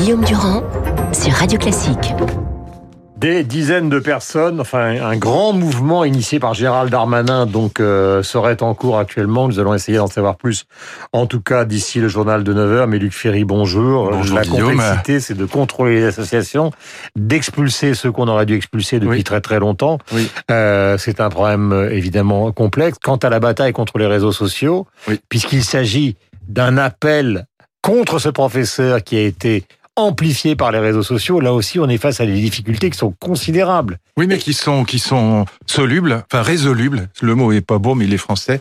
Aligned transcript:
Guillaume 0.00 0.24
Durand 0.24 0.62
sur 1.12 1.32
Radio 1.32 1.58
Classique. 1.58 2.14
Des 3.18 3.44
dizaines 3.44 3.90
de 3.90 3.98
personnes, 3.98 4.58
enfin 4.58 4.96
un 5.02 5.16
grand 5.18 5.52
mouvement 5.52 6.04
initié 6.04 6.40
par 6.40 6.54
Gérald 6.54 6.90
Darmanin, 6.90 7.44
donc 7.44 7.78
euh, 7.80 8.22
serait 8.22 8.62
en 8.62 8.72
cours 8.72 8.96
actuellement. 8.98 9.46
Nous 9.46 9.58
allons 9.58 9.74
essayer 9.74 9.98
d'en 9.98 10.06
savoir 10.06 10.36
plus, 10.36 10.64
en 11.12 11.26
tout 11.26 11.42
cas 11.42 11.66
d'ici 11.66 11.98
le 12.00 12.08
journal 12.08 12.44
de 12.44 12.54
9h. 12.54 12.86
Mais 12.86 12.98
Luc 12.98 13.12
Ferry, 13.12 13.44
bonjour. 13.44 14.10
bonjour 14.10 14.36
La 14.36 14.42
Guillaume. 14.44 14.70
complexité, 14.76 15.20
c'est 15.20 15.34
de 15.34 15.44
contrôler 15.44 15.96
les 15.96 16.04
associations, 16.04 16.70
d'expulser 17.14 17.92
ceux 17.92 18.10
qu'on 18.10 18.28
aurait 18.28 18.46
dû 18.46 18.54
expulser 18.56 19.00
depuis 19.00 19.18
Oui. 19.18 19.24
très 19.24 19.42
très 19.42 19.58
longtemps. 19.58 19.98
Oui. 20.12 20.30
Euh, 20.50 20.96
c'est 20.96 21.20
un 21.20 21.28
problème 21.28 21.72
euh, 21.72 21.90
évidemment 21.90 22.52
complexe. 22.52 22.96
Quant 23.02 23.16
à 23.16 23.28
la 23.28 23.38
bataille 23.38 23.74
contre 23.74 23.98
les 23.98 24.06
réseaux 24.06 24.32
sociaux, 24.32 24.86
Oui. 25.08 25.20
puisqu'il 25.28 25.62
s'agit 25.62 26.16
d'un 26.48 26.78
appel 26.78 27.46
contre 27.82 28.18
ce 28.18 28.28
professeur 28.30 29.02
qui 29.02 29.16
a 29.16 29.22
été 29.22 29.64
amplifié 30.00 30.56
par 30.56 30.72
les 30.72 30.78
réseaux 30.78 31.02
sociaux, 31.02 31.40
là 31.40 31.52
aussi 31.52 31.78
on 31.78 31.88
est 31.88 31.98
face 31.98 32.20
à 32.20 32.26
des 32.26 32.34
difficultés 32.40 32.90
qui 32.90 32.98
sont 32.98 33.12
considérables. 33.18 33.98
Oui, 34.16 34.26
mais 34.26 34.38
qui 34.38 34.52
sont 34.52 34.84
qui 34.84 34.98
sont 34.98 35.46
solubles, 35.66 36.24
enfin 36.30 36.42
résolubles. 36.42 37.08
Le 37.22 37.34
mot 37.34 37.52
est 37.52 37.60
pas 37.60 37.78
beau, 37.78 37.94
mais 37.94 38.04
il 38.04 38.12
est 38.12 38.18
français. 38.18 38.60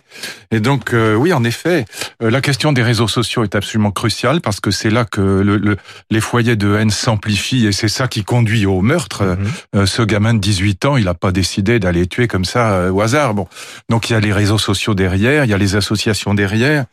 Et 0.51 0.59
donc, 0.59 0.93
euh, 0.93 1.15
oui, 1.15 1.33
en 1.33 1.43
effet, 1.43 1.85
euh, 2.23 2.29
la 2.29 2.41
question 2.41 2.71
des 2.71 2.83
réseaux 2.83 3.07
sociaux 3.07 3.43
est 3.43 3.55
absolument 3.55 3.91
cruciale 3.91 4.41
parce 4.41 4.59
que 4.59 4.71
c'est 4.71 4.89
là 4.89 5.05
que 5.05 5.21
le, 5.21 5.57
le- 5.57 5.77
les 6.09 6.21
foyers 6.21 6.55
de 6.55 6.75
haine 6.75 6.89
s'amplifient 6.91 7.67
et 7.67 7.71
c'est 7.71 7.87
ça 7.89 8.07
qui 8.07 8.23
conduit 8.23 8.65
au 8.65 8.81
meurtre. 8.81 9.37
Euh, 9.75 9.85
ce 9.85 10.01
gamin 10.01 10.33
de 10.33 10.39
18 10.39 10.85
ans, 10.85 10.97
il 10.97 11.05
n'a 11.05 11.13
pas 11.13 11.31
décidé 11.31 11.79
d'aller 11.79 12.07
tuer 12.07 12.27
comme 12.27 12.45
ça 12.45 12.91
au 12.91 13.01
hasard. 13.01 13.33
Bon, 13.33 13.47
donc 13.89 14.09
il 14.09 14.13
y 14.13 14.15
a 14.15 14.19
les 14.19 14.33
réseaux 14.33 14.57
sociaux 14.59 14.93
derrière, 14.93 15.43
il 15.45 15.49
y 15.51 15.53
a 15.53 15.57
les 15.57 15.75
associations 15.75 16.33
derrière. 16.33 16.85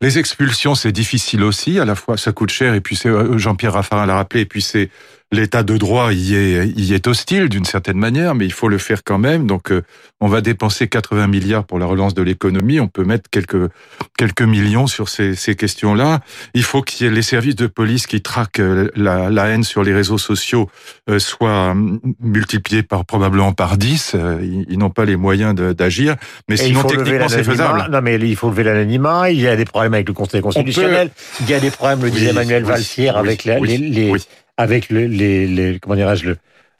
Les 0.00 0.18
expulsions, 0.18 0.74
c'est 0.74 0.92
difficile 0.92 1.42
aussi. 1.44 1.78
À 1.78 1.84
la 1.84 1.94
fois, 1.94 2.16
ça 2.16 2.32
coûte 2.32 2.50
cher, 2.50 2.74
et 2.74 2.80
puis 2.80 2.96
c'est 2.96 3.08
euh, 3.08 3.38
Jean-Pierre 3.38 3.74
Raffarin 3.74 4.06
l'a 4.06 4.16
rappelé, 4.16 4.42
et 4.42 4.46
puis 4.46 4.62
c'est 4.62 4.90
l'état 5.34 5.62
de 5.62 5.76
droit 5.76 6.12
y 6.12 6.34
est 6.34 6.66
y 6.76 6.94
est 6.94 7.06
hostile 7.06 7.48
d'une 7.48 7.64
certaine 7.64 7.98
manière, 7.98 8.34
mais 8.34 8.44
il 8.46 8.52
faut 8.52 8.68
le 8.68 8.78
faire 8.78 9.02
quand 9.04 9.18
même. 9.18 9.46
Donc, 9.46 9.70
euh, 9.70 9.82
on 10.20 10.28
va 10.28 10.40
dépenser 10.40 10.88
80 10.88 11.26
milliards 11.26 11.64
pour 11.64 11.78
la 11.78 11.86
relance 11.86 12.14
de 12.14 12.22
l'économie. 12.22 12.80
On 12.80 12.88
peut 12.88 13.04
mettre 13.04 13.28
quelques 13.30 13.68
quelques 14.16 14.42
millions 14.42 14.86
sur 14.86 15.08
ces, 15.08 15.34
ces 15.34 15.54
questions-là. 15.56 16.20
Il 16.54 16.62
faut 16.62 16.82
ait 17.00 17.10
les 17.10 17.22
services 17.22 17.56
de 17.56 17.66
police 17.66 18.06
qui 18.06 18.22
traquent 18.22 18.60
euh, 18.60 18.88
la, 18.96 19.28
la 19.30 19.46
haine 19.48 19.64
sur 19.64 19.82
les 19.82 19.92
réseaux 19.92 20.18
sociaux 20.18 20.70
euh, 21.10 21.18
soient 21.18 21.70
hum, 21.72 22.00
multipliés 22.20 22.82
par 22.82 23.04
probablement 23.04 23.52
par 23.52 23.76
10. 23.76 24.12
Euh, 24.14 24.38
Ils, 24.42 24.64
ils 24.70 24.78
n'ont 24.78 24.90
pas 24.90 25.04
les 25.04 25.16
moyens 25.16 25.54
d'agir, 25.54 26.16
mais 26.48 26.54
Et 26.54 26.58
sinon 26.58 26.82
techniquement 26.84 27.28
c'est 27.28 27.44
faisable. 27.44 27.88
Non, 27.90 28.00
mais 28.02 28.14
il 28.16 28.36
faut 28.36 28.48
lever 28.50 28.62
l'anonymat. 28.62 29.30
Il 29.30 29.40
y 29.40 29.48
a 29.48 29.56
des 29.56 29.64
problèmes 29.64 29.94
avec 29.94 30.08
le 30.08 30.14
Conseil 30.14 30.40
constitutionnel. 30.40 31.10
Il 31.40 31.50
y 31.50 31.54
a 31.54 31.60
des 31.60 31.70
problèmes, 31.70 32.02
le 32.02 32.10
disait 32.10 32.26
Oui, 32.26 32.30
Emmanuel 32.30 32.62
oui, 32.64 32.68
Valsière, 32.70 33.14
oui, 33.14 33.20
avec 33.20 33.44
la- 33.44 33.58
les. 33.58 34.12
Avec 34.56 34.90
le- 34.90 35.06
les, 35.06 35.46
les- 35.46 35.78
comment 35.80 35.96
dirais-je 35.96 36.26
le 36.26 36.36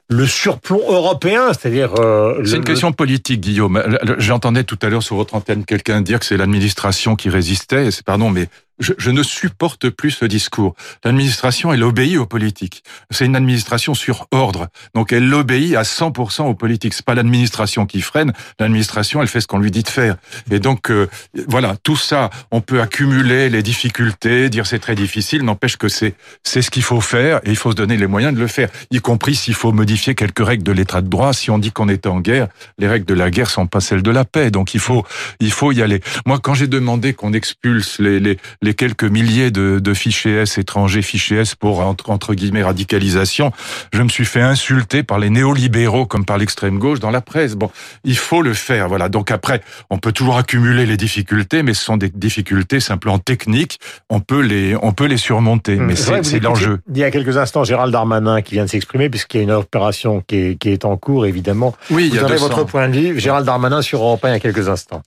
le 0.07 0.27
surplomb 0.27 0.83
européen, 0.87 1.51
c'est-à-dire 1.51 1.95
euh, 1.99 2.39
C'est 2.45 2.57
une 2.57 2.63
question 2.63 2.91
politique, 2.91 3.41
Guillaume. 3.41 3.81
J'entendais 4.19 4.63
tout 4.63 4.77
à 4.83 4.89
l'heure 4.89 5.01
sur 5.01 5.15
votre 5.15 5.33
antenne 5.33 5.65
quelqu'un 5.65 6.01
dire 6.01 6.19
que 6.19 6.27
c'est 6.27 6.37
l'administration 6.37 7.15
qui 7.15 7.27
résistait. 7.29 7.89
Pardon, 8.05 8.29
mais 8.29 8.47
je, 8.79 8.93
je 8.97 9.11
ne 9.11 9.23
supporte 9.23 9.89
plus 9.89 10.11
ce 10.11 10.25
discours. 10.25 10.75
L'administration, 11.03 11.73
elle 11.73 11.83
obéit 11.83 12.17
aux 12.17 12.25
politiques. 12.25 12.83
C'est 13.11 13.25
une 13.25 13.35
administration 13.35 13.93
sur 13.93 14.27
ordre. 14.31 14.67
Donc 14.93 15.13
elle 15.13 15.33
obéit 15.33 15.75
à 15.75 15.83
100% 15.83 16.43
aux 16.43 16.53
politiques. 16.53 16.93
C'est 16.93 17.05
pas 17.05 17.15
l'administration 17.15 17.85
qui 17.85 18.01
freine. 18.01 18.33
L'administration, 18.59 19.21
elle 19.21 19.27
fait 19.27 19.41
ce 19.41 19.47
qu'on 19.47 19.59
lui 19.59 19.71
dit 19.71 19.83
de 19.83 19.89
faire. 19.89 20.17
Et 20.51 20.59
donc, 20.59 20.91
euh, 20.91 21.07
voilà, 21.47 21.75
tout 21.83 21.95
ça, 21.95 22.29
on 22.51 22.61
peut 22.61 22.81
accumuler 22.81 23.49
les 23.49 23.63
difficultés, 23.63 24.49
dire 24.49 24.65
c'est 24.65 24.79
très 24.79 24.95
difficile. 24.95 25.43
N'empêche 25.43 25.77
que 25.77 25.87
c'est 25.87 26.15
c'est 26.43 26.61
ce 26.61 26.71
qu'il 26.71 26.83
faut 26.83 27.01
faire 27.01 27.37
et 27.43 27.49
il 27.49 27.55
faut 27.55 27.71
se 27.71 27.75
donner 27.75 27.97
les 27.97 28.07
moyens 28.07 28.33
de 28.33 28.39
le 28.39 28.47
faire. 28.47 28.69
Y 28.91 28.99
compris 28.99 29.35
s'il 29.35 29.53
faut 29.53 29.71
modifier 29.71 30.15
quelques 30.15 30.45
règles 30.45 30.63
de 30.63 30.71
l'état 30.71 31.01
de 31.01 31.07
droit. 31.07 31.33
Si 31.33 31.49
on 31.51 31.57
dit 31.57 31.71
qu'on 31.71 31.89
est 31.89 32.07
en 32.07 32.19
guerre, 32.19 32.47
les 32.77 32.87
règles 32.87 33.05
de 33.05 33.13
la 33.13 33.29
guerre 33.29 33.49
sont 33.49 33.67
pas 33.67 33.79
celles 33.79 34.03
de 34.03 34.11
la 34.11 34.25
paix. 34.25 34.51
Donc 34.51 34.73
il 34.73 34.79
faut, 34.79 35.05
il 35.39 35.51
faut 35.51 35.71
y 35.71 35.81
aller. 35.81 36.01
Moi, 36.25 36.39
quand 36.39 36.53
j'ai 36.53 36.67
demandé 36.67 37.13
qu'on 37.13 37.33
expulse 37.33 37.99
les, 37.99 38.19
les, 38.61 38.64
les 38.65 38.73
quelques 38.73 39.03
milliers 39.05 39.51
de, 39.51 39.79
de 39.79 39.93
fichiers 39.93 40.33
S 40.41 40.57
étrangers, 40.57 41.01
fichiers 41.01 41.37
S 41.39 41.55
pour 41.55 41.79
entre, 41.79 42.09
entre 42.09 42.33
guillemets 42.33 42.63
radicalisation, 42.63 43.51
je 43.93 44.01
me 44.01 44.09
suis 44.09 44.25
fait 44.25 44.41
insulter 44.41 45.03
par 45.03 45.19
les 45.19 45.29
néolibéraux 45.29 46.05
comme 46.05 46.25
par 46.25 46.37
l'extrême 46.37 46.77
gauche 46.79 46.99
dans 46.99 47.11
la 47.11 47.21
presse. 47.21 47.55
Bon, 47.55 47.69
il 48.03 48.17
faut 48.17 48.41
le 48.41 48.53
faire. 48.53 48.87
Voilà. 48.89 49.07
Donc 49.09 49.31
après, 49.31 49.61
on 49.89 49.97
peut 49.97 50.11
toujours 50.11 50.37
accumuler 50.37 50.85
les 50.85 50.97
difficultés, 50.97 51.63
mais 51.63 51.73
ce 51.73 51.83
sont 51.85 51.97
des 51.97 52.09
difficultés 52.09 52.79
simplement 52.79 53.19
techniques. 53.19 53.79
On 54.09 54.19
peut 54.19 54.41
les, 54.41 54.75
on 54.81 54.91
peut 54.91 55.05
les 55.05 55.17
surmonter. 55.17 55.75
Mais 55.77 55.93
Hum, 55.93 55.95
C'est 55.95 56.09
vrai, 56.11 56.23
c'est 56.23 56.39
l'enjeu. 56.39 56.79
Il 56.91 56.97
y 56.97 57.03
a 57.03 57.11
quelques 57.11 57.37
instants, 57.37 57.63
Gérald 57.63 57.91
Darmanin 57.93 58.41
qui 58.41 58.55
vient 58.55 58.65
de 58.65 58.69
s'exprimer, 58.69 59.09
puisqu'il 59.09 59.37
y 59.37 59.39
a 59.41 59.43
une 59.43 59.51
opération 59.51 60.21
qui 60.27 60.35
est, 60.37 60.55
qui 60.59 60.69
est 60.69 60.83
en 60.85 60.97
cours, 60.97 61.25
évidemment. 61.25 61.75
Oui, 61.91 62.05
il 62.05 62.09
Vous 62.09 62.15
y 62.15 62.19
a 62.19 62.23
avez 62.25 62.33
200. 62.33 62.47
votre 62.47 62.63
point 62.65 62.89
de 62.89 62.93
vue. 62.97 63.19
Gérald 63.19 63.45
Darmanin 63.45 63.81
sur 63.81 64.01
Europe 64.01 64.25
1 64.25 64.29
il 64.29 64.31
y 64.33 64.35
a 64.35 64.39
quelques 64.39 64.67
instants. 64.67 65.01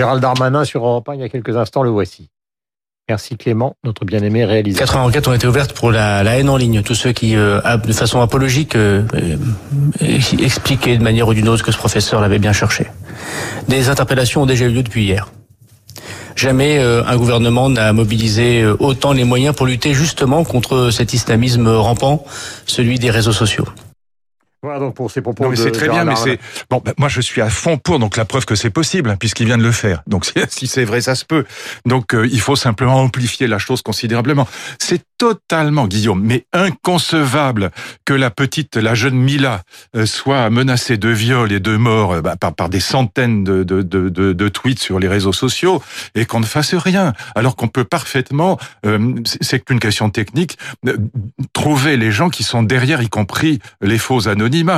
Gérald 0.00 0.22
Darmanin 0.22 0.64
sur 0.64 0.82
Europe 0.86 1.06
1 1.10 1.14
il 1.16 1.20
y 1.20 1.24
a 1.24 1.28
quelques 1.28 1.54
instants, 1.58 1.82
le 1.82 1.90
voici. 1.90 2.30
Merci 3.06 3.36
Clément, 3.36 3.74
notre 3.84 4.06
bien-aimé 4.06 4.46
réalisateur. 4.46 4.86
Quatre 4.88 4.98
enquêtes 4.98 5.28
ont 5.28 5.34
été 5.34 5.46
ouvertes 5.46 5.74
pour 5.74 5.90
la, 5.92 6.22
la 6.22 6.38
haine 6.38 6.48
en 6.48 6.56
ligne. 6.56 6.80
Tous 6.82 6.94
ceux 6.94 7.12
qui, 7.12 7.36
euh, 7.36 7.60
de 7.76 7.92
façon 7.92 8.22
apologique, 8.22 8.76
euh, 8.76 9.02
euh, 9.12 9.36
ex- 10.00 10.32
expliquaient 10.32 10.96
de 10.96 11.02
manière 11.02 11.28
ou 11.28 11.34
d'une 11.34 11.48
autre 11.50 11.62
que 11.62 11.70
ce 11.70 11.76
professeur 11.76 12.22
l'avait 12.22 12.38
bien 12.38 12.54
cherché. 12.54 12.86
Des 13.68 13.90
interpellations 13.90 14.40
ont 14.44 14.46
déjà 14.46 14.64
eu 14.64 14.70
lieu 14.70 14.82
depuis 14.82 15.04
hier. 15.04 15.28
Jamais 16.34 16.78
un 16.78 17.16
gouvernement 17.18 17.68
n'a 17.68 17.92
mobilisé 17.92 18.64
autant 18.78 19.12
les 19.12 19.24
moyens 19.24 19.54
pour 19.54 19.66
lutter 19.66 19.92
justement 19.92 20.44
contre 20.44 20.88
cet 20.90 21.12
islamisme 21.12 21.68
rampant, 21.68 22.24
celui 22.64 22.98
des 22.98 23.10
réseaux 23.10 23.32
sociaux. 23.32 23.66
Voilà 24.62 24.78
donc 24.78 24.94
pour 24.94 25.10
ces 25.10 25.22
propos 25.22 25.44
Non, 25.44 25.50
mais 25.50 25.56
c'est 25.56 25.70
très 25.72 25.88
bien, 25.88 26.04
mais 26.04 26.16
c'est 26.16 26.38
bon. 26.68 26.82
ben, 26.84 26.92
moi, 26.98 27.08
je 27.08 27.20
suis 27.22 27.40
à 27.40 27.48
fond 27.48 27.78
pour, 27.78 27.98
donc 27.98 28.16
la 28.18 28.24
preuve 28.26 28.44
que 28.44 28.54
c'est 28.54 28.68
possible, 28.70 29.16
puisqu'il 29.18 29.46
vient 29.46 29.56
de 29.58 29.62
le 29.62 29.72
faire. 29.72 30.02
Donc, 30.06 30.30
si- 30.50 30.66
c'est 30.66 30.84
vrai, 30.84 31.00
ça 31.00 31.14
se 31.14 31.24
peut. 31.24 31.44
Donc, 31.86 32.14
euh, 32.14 32.28
il 32.30 32.40
faut 32.40 32.56
simplement 32.56 32.96
amplifier 33.00 33.46
la 33.46 33.58
chose 33.58 33.80
considérablement. 33.82 34.46
C'est 34.78 35.02
totalement, 35.16 35.86
Guillaume, 35.86 36.22
mais 36.22 36.44
inconcevable 36.52 37.70
que 38.04 38.14
la 38.14 38.30
petite, 38.30 38.76
la 38.76 38.94
jeune 38.94 39.14
Mila, 39.14 39.62
euh, 39.96 40.06
soit 40.06 40.48
menacée 40.50 40.96
de 40.96 41.08
viol 41.08 41.52
et 41.52 41.60
de 41.60 41.76
mort 41.76 42.12
euh, 42.14 42.20
bah, 42.20 42.36
par, 42.36 42.54
par 42.54 42.68
des 42.68 42.80
centaines 42.80 43.44
de, 43.44 43.62
de, 43.62 43.82
de, 43.82 44.08
de, 44.08 44.32
de 44.32 44.48
tweets 44.48 44.78
sur 44.78 44.98
les 44.98 45.08
réseaux 45.08 45.32
sociaux 45.32 45.82
et 46.14 46.24
qu'on 46.26 46.40
ne 46.40 46.46
fasse 46.46 46.74
rien, 46.74 47.12
alors 47.34 47.56
qu'on 47.56 47.68
peut 47.68 47.84
parfaitement, 47.84 48.58
euh, 48.86 49.14
c'est- 49.24 49.60
qu'une 49.64 49.80
question 49.80 50.10
technique, 50.10 50.58
euh, 50.86 50.96
trouver 51.52 51.96
les 51.96 52.10
gens 52.12 52.30
qui 52.30 52.42
sont 52.42 52.62
derrière, 52.62 53.02
y 53.02 53.08
compris 53.08 53.58
les 53.82 53.98
faux 53.98 54.26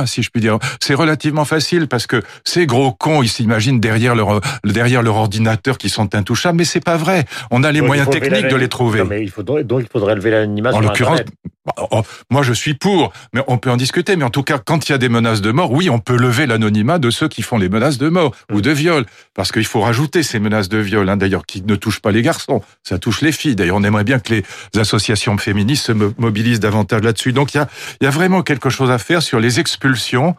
si 0.05 0.23
je 0.23 0.29
puis 0.29 0.41
dire. 0.41 0.57
C'est 0.79 0.93
relativement 0.93 1.45
facile 1.45 1.87
parce 1.87 2.07
que 2.07 2.21
ces 2.43 2.65
gros 2.65 2.91
cons, 2.91 3.21
ils 3.21 3.29
s'imaginent 3.29 3.79
derrière 3.79 4.15
leur 4.15 4.41
derrière 4.63 5.01
leur 5.01 5.15
ordinateur 5.15 5.77
qui 5.77 5.89
sont 5.89 6.15
intouchables, 6.15 6.57
mais 6.57 6.65
c'est 6.65 6.83
pas 6.83 6.97
vrai. 6.97 7.25
On 7.51 7.63
a 7.63 7.71
les 7.71 7.79
Donc, 7.79 7.87
moyens 7.87 8.05
faut 8.05 8.13
techniques 8.13 8.47
de 8.47 8.55
les 8.55 8.69
trouver. 8.69 8.99
Non, 8.99 9.05
mais 9.05 9.21
il 9.21 9.29
faudrait, 9.29 9.63
donc 9.63 9.81
il 9.81 9.87
faudrait 9.87 10.15
lever 10.15 10.31
l'anonymat 10.31 10.71
En 10.73 10.79
l'occurrence, 10.79 11.21
moi 12.29 12.43
je 12.43 12.53
suis 12.53 12.73
pour, 12.73 13.13
mais 13.33 13.41
on 13.47 13.57
peut 13.57 13.71
en 13.71 13.77
discuter. 13.77 14.15
Mais 14.15 14.23
en 14.23 14.29
tout 14.29 14.43
cas, 14.43 14.57
quand 14.57 14.89
il 14.89 14.91
y 14.91 14.95
a 14.95 14.97
des 14.97 15.09
menaces 15.09 15.41
de 15.41 15.51
mort, 15.51 15.71
oui, 15.71 15.89
on 15.89 15.99
peut 15.99 16.17
lever 16.17 16.45
l'anonymat 16.45 16.99
de 16.99 17.09
ceux 17.09 17.27
qui 17.27 17.41
font 17.41 17.57
les 17.57 17.69
menaces 17.69 17.97
de 17.97 18.09
mort 18.09 18.35
ou 18.51 18.61
de 18.61 18.71
viol, 18.71 19.05
parce 19.33 19.51
qu'il 19.51 19.65
faut 19.65 19.81
rajouter 19.81 20.23
ces 20.23 20.39
menaces 20.39 20.69
de 20.69 20.77
viol, 20.77 21.07
hein, 21.09 21.17
d'ailleurs, 21.17 21.45
qui 21.45 21.61
ne 21.61 21.75
touchent 21.75 22.01
pas 22.01 22.11
les 22.11 22.21
garçons, 22.21 22.61
ça 22.83 22.99
touche 22.99 23.21
les 23.21 23.31
filles. 23.31 23.55
D'ailleurs, 23.55 23.77
on 23.77 23.83
aimerait 23.83 24.03
bien 24.03 24.19
que 24.19 24.33
les 24.33 24.43
associations 24.79 25.37
féministes 25.37 25.85
se 25.85 25.91
mo- 25.91 26.13
mobilisent 26.17 26.59
davantage 26.59 27.01
là-dessus. 27.01 27.33
Donc 27.33 27.53
il 27.53 27.57
y 27.57 27.59
a, 27.61 27.67
il 28.01 28.05
y 28.05 28.07
a 28.07 28.11
vraiment 28.11 28.41
quelque 28.41 28.69
chose 28.69 28.91
à 28.91 28.97
faire 28.97 29.21
sur 29.21 29.39
les 29.39 29.59
expulsions 29.59 30.35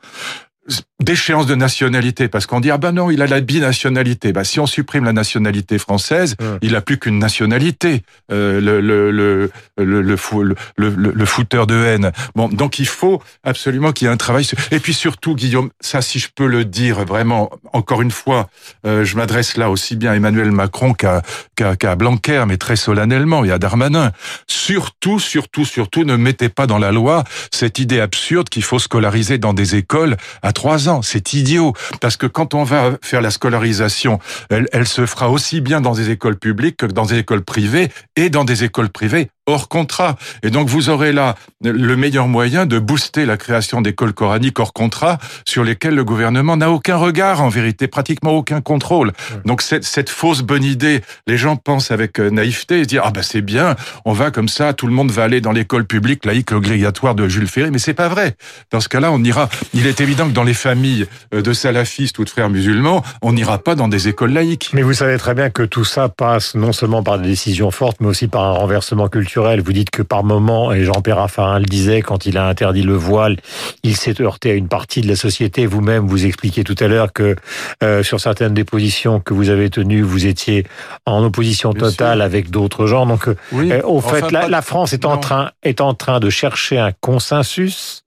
d'échéance 1.00 1.46
de 1.46 1.54
nationalité, 1.54 2.28
parce 2.28 2.46
qu'on 2.46 2.60
dit 2.60 2.70
ah 2.70 2.78
ben 2.78 2.92
non, 2.92 3.10
il 3.10 3.20
a 3.20 3.26
la 3.26 3.40
binationalité. 3.40 4.32
Bah 4.32 4.44
si 4.44 4.60
on 4.60 4.66
supprime 4.66 5.04
la 5.04 5.12
nationalité 5.12 5.78
française, 5.78 6.36
il 6.62 6.74
a 6.76 6.80
plus 6.80 6.98
qu'une 6.98 7.18
nationalité, 7.18 8.02
euh, 8.32 8.60
le 8.60 8.80
le 8.80 9.10
le 9.10 9.50
le 9.76 10.00
le, 10.00 10.16
fou- 10.16 10.42
le, 10.42 10.54
le, 10.76 11.26
fouteur 11.26 11.66
de 11.66 11.74
haine. 11.74 12.12
Bon, 12.34 12.48
donc 12.48 12.78
il 12.78 12.86
faut 12.86 13.22
absolument 13.42 13.92
qu'il 13.92 14.06
y 14.06 14.08
ait 14.08 14.12
un 14.14 14.16
travail. 14.16 14.44
sur- 14.44 14.56
Et 14.70 14.78
puis 14.80 14.94
surtout, 14.94 15.34
Guillaume, 15.34 15.68
ça, 15.80 16.00
si 16.00 16.18
je 16.18 16.28
peux 16.34 16.46
le 16.46 16.64
dire 16.64 17.04
vraiment, 17.04 17.50
encore 17.74 18.00
une 18.00 18.10
fois, 18.12 18.48
euh, 18.86 19.04
je 19.04 19.16
m'adresse 19.16 19.56
là 19.58 19.68
aussi 19.68 19.96
bien 19.96 20.12
à 20.12 20.16
Emmanuel 20.16 20.52
Macron 20.52 20.94
qu'à 20.94 21.20
qu'à 21.56 21.76
qu'à 21.76 21.96
Blanquer, 21.96 22.44
mais 22.48 22.56
très 22.56 22.76
solennellement, 22.76 23.44
et 23.44 23.50
à 23.50 23.58
Darmanin. 23.58 24.12
Surtout, 24.46 25.18
surtout, 25.18 25.64
surtout, 25.66 26.04
ne 26.04 26.16
mettez 26.16 26.48
pas 26.48 26.66
dans 26.66 26.78
la 26.78 26.92
loi 26.92 27.24
cette 27.52 27.78
idée 27.78 28.00
absurde 28.00 28.48
qu'il 28.48 28.62
faut 28.62 28.78
scolariser 28.78 29.36
dans 29.36 29.52
des 29.52 29.74
écoles 29.76 30.16
à 30.42 30.52
trois 30.54 30.88
ans. 30.88 31.02
C'est 31.02 31.34
idiot. 31.34 31.74
Parce 32.00 32.16
que 32.16 32.26
quand 32.26 32.54
on 32.54 32.64
va 32.64 32.92
faire 33.02 33.20
la 33.20 33.30
scolarisation, 33.30 34.18
elle, 34.48 34.68
elle 34.72 34.86
se 34.86 35.04
fera 35.04 35.28
aussi 35.28 35.60
bien 35.60 35.80
dans 35.80 35.92
des 35.92 36.10
écoles 36.10 36.36
publiques 36.36 36.78
que 36.78 36.86
dans 36.86 37.04
des 37.04 37.18
écoles 37.18 37.44
privées 37.44 37.90
et 38.16 38.30
dans 38.30 38.44
des 38.44 38.64
écoles 38.64 38.88
privées 38.88 39.28
hors 39.46 39.68
contrat. 39.68 40.16
Et 40.42 40.50
donc 40.50 40.68
vous 40.68 40.88
aurez 40.88 41.12
là 41.12 41.34
le 41.62 41.96
meilleur 41.96 42.28
moyen 42.28 42.66
de 42.66 42.78
booster 42.78 43.26
la 43.26 43.36
création 43.36 43.82
d'écoles 43.82 44.14
coraniques 44.14 44.58
hors 44.58 44.72
contrat 44.72 45.18
sur 45.44 45.64
lesquelles 45.64 45.94
le 45.94 46.04
gouvernement 46.04 46.56
n'a 46.56 46.70
aucun 46.70 46.96
regard 46.96 47.42
en 47.42 47.48
vérité, 47.48 47.86
pratiquement 47.86 48.32
aucun 48.32 48.60
contrôle. 48.60 49.12
Donc 49.44 49.60
cette, 49.60 49.84
cette, 49.84 50.08
fausse 50.08 50.42
bonne 50.42 50.64
idée, 50.64 51.02
les 51.26 51.36
gens 51.36 51.56
pensent 51.56 51.90
avec 51.90 52.20
euh, 52.20 52.30
naïveté 52.30 52.80
et 52.80 52.82
se 52.84 52.88
disent 52.88 53.00
ah 53.02 53.10
ben 53.10 53.22
c'est 53.22 53.42
bien, 53.42 53.76
on 54.04 54.12
va 54.12 54.30
comme 54.30 54.48
ça, 54.48 54.72
tout 54.72 54.86
le 54.86 54.92
monde 54.92 55.10
va 55.10 55.24
aller 55.24 55.40
dans 55.40 55.52
l'école 55.52 55.84
publique 55.84 56.24
laïque 56.24 56.52
obligatoire 56.52 57.14
de 57.14 57.28
Jules 57.28 57.48
Ferry, 57.48 57.70
mais 57.70 57.78
c'est 57.78 57.94
pas 57.94 58.08
vrai. 58.08 58.36
Dans 58.70 58.80
ce 58.80 58.88
cas-là, 58.88 59.12
on 59.12 59.22
ira. 59.22 59.48
Il 59.74 59.86
est 59.86 60.00
évident 60.00 60.26
que 60.26 60.32
dans 60.32 60.43
les 60.44 60.54
familles 60.54 61.06
euh, 61.34 61.42
de 61.42 61.52
salafistes 61.52 62.18
ou 62.18 62.24
de 62.24 62.30
frères 62.30 62.50
musulmans, 62.50 63.02
on 63.22 63.32
n'ira 63.32 63.58
pas 63.58 63.74
dans 63.74 63.88
des 63.88 64.08
écoles 64.08 64.32
laïques. 64.32 64.70
Mais 64.72 64.82
vous 64.82 64.94
savez 64.94 65.18
très 65.18 65.34
bien 65.34 65.50
que 65.50 65.62
tout 65.62 65.84
ça 65.84 66.08
passe 66.08 66.54
non 66.54 66.72
seulement 66.72 67.02
par 67.02 67.18
des 67.18 67.28
décisions 67.28 67.70
fortes, 67.70 67.96
mais 68.00 68.08
aussi 68.08 68.28
par 68.28 68.42
un 68.44 68.52
renversement 68.52 69.08
culturel 69.08 69.24
vous 69.64 69.72
dites 69.72 69.90
que 69.90 70.02
par 70.02 70.24
moment, 70.24 70.72
et 70.72 70.84
Jean-Pierre 70.84 71.16
Raffarin 71.16 71.58
le 71.58 71.64
disait, 71.64 72.02
quand 72.02 72.26
il 72.26 72.36
a 72.38 72.46
interdit 72.46 72.82
le 72.82 72.94
voile, 72.94 73.36
il 73.82 73.96
s'est 73.96 74.20
heurté 74.20 74.50
à 74.50 74.54
une 74.54 74.68
partie 74.68 75.00
de 75.00 75.08
la 75.08 75.16
société. 75.16 75.66
Vous-même, 75.66 76.06
vous 76.06 76.26
expliquez 76.26 76.64
tout 76.64 76.76
à 76.80 76.86
l'heure 76.86 77.12
que 77.12 77.36
euh, 77.82 78.02
sur 78.02 78.20
certaines 78.20 78.54
des 78.54 78.64
positions 78.64 79.20
que 79.20 79.34
vous 79.34 79.50
avez 79.50 79.70
tenues, 79.70 80.02
vous 80.02 80.26
étiez 80.26 80.66
en 81.06 81.24
opposition 81.24 81.72
totale 81.72 82.20
avec 82.20 82.50
d'autres 82.50 82.86
gens. 82.86 83.06
Donc, 83.06 83.28
euh, 83.28 83.36
euh, 83.54 83.82
au 83.84 84.00
fait, 84.00 84.30
la, 84.30 84.62
France 84.62 84.92
est 84.92 85.04
en, 85.04 85.16
train, 85.16 85.50
est 85.62 85.80
en 85.80 85.94
train 85.94 86.20
de 86.20 86.30
chercher 86.30 86.78
un 86.78 86.92
consensus 87.00 88.03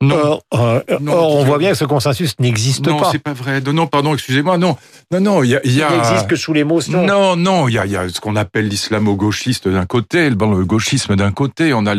non. 0.00 0.40
Or, 0.50 0.82
on 1.08 1.44
voit 1.44 1.58
bien 1.58 1.72
que 1.72 1.76
ce 1.76 1.84
consensus 1.84 2.34
n'existe 2.38 2.84
pas. 2.84 2.90
Non, 2.92 3.02
c'est 3.10 3.18
pas 3.18 3.32
vrai. 3.32 3.60
Non, 3.60 3.88
pardon, 3.88 4.14
excusez-moi. 4.14 4.56
Non, 4.56 4.76
non, 5.10 5.20
non. 5.20 5.42
Il 5.42 5.50
y 5.50 5.56
a. 5.56 5.60
Il, 5.64 5.76
n'existe 5.76 6.28
que 6.28 6.36
sous 6.36 6.52
l'émotion. 6.52 7.04
Non, 7.04 7.34
non. 7.36 7.68
Il 7.68 7.74
y 7.74 7.78
a, 7.78 7.86
il 7.86 7.92
y 7.92 7.96
a 7.96 8.08
ce 8.08 8.20
qu'on 8.20 8.36
appelle 8.36 8.68
l'islamo-gauchiste 8.68 9.66
d'un 9.68 9.86
côté, 9.86 10.30
le 10.30 10.36
gauchisme 10.36 11.16
d'un 11.16 11.32
côté. 11.32 11.74
On 11.74 11.84
a 11.86 11.94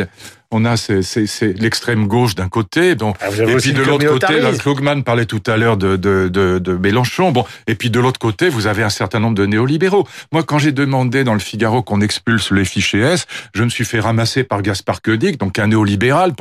on 0.51 0.65
a 0.65 0.77
c'est 0.77 1.59
l'extrême 1.59 2.07
gauche 2.07 2.33
d'un 2.33 2.49
côté, 2.49 2.95
donc 2.95 3.15
ah, 3.21 3.27
et 3.29 3.55
puis 3.57 3.71
de 3.71 3.83
l'autre 3.83 4.07
côté, 4.07 4.39
là, 4.39 4.51
Klugman 4.53 5.03
parlait 5.03 5.25
tout 5.25 5.43
à 5.45 5.57
l'heure 5.57 5.77
de, 5.77 5.95
de, 5.95 6.27
de, 6.27 6.57
de, 6.57 6.73
Mélenchon. 6.73 7.31
Bon, 7.31 7.45
et 7.67 7.75
puis 7.75 7.91
de 7.91 7.99
l'autre 7.99 8.19
côté, 8.19 8.49
vous 8.49 8.65
avez 8.65 8.81
un 8.81 8.89
certain 8.89 9.19
nombre 9.19 9.35
de 9.35 9.45
néolibéraux. 9.45 10.07
Moi, 10.31 10.41
quand 10.43 10.57
j'ai 10.57 10.71
demandé 10.71 11.23
dans 11.23 11.33
le 11.33 11.39
Figaro 11.39 11.83
qu'on 11.83 12.01
expulse 12.01 12.51
les 12.51 12.65
fichiers 12.65 13.01
S, 13.01 13.27
je 13.53 13.63
me 13.63 13.69
suis 13.69 13.85
fait 13.85 13.99
ramasser 13.99 14.43
par 14.43 14.63
Gaspard 14.63 15.03
Koenig, 15.03 15.37
donc 15.37 15.59
un 15.59 15.67
néolibéral. 15.67 16.33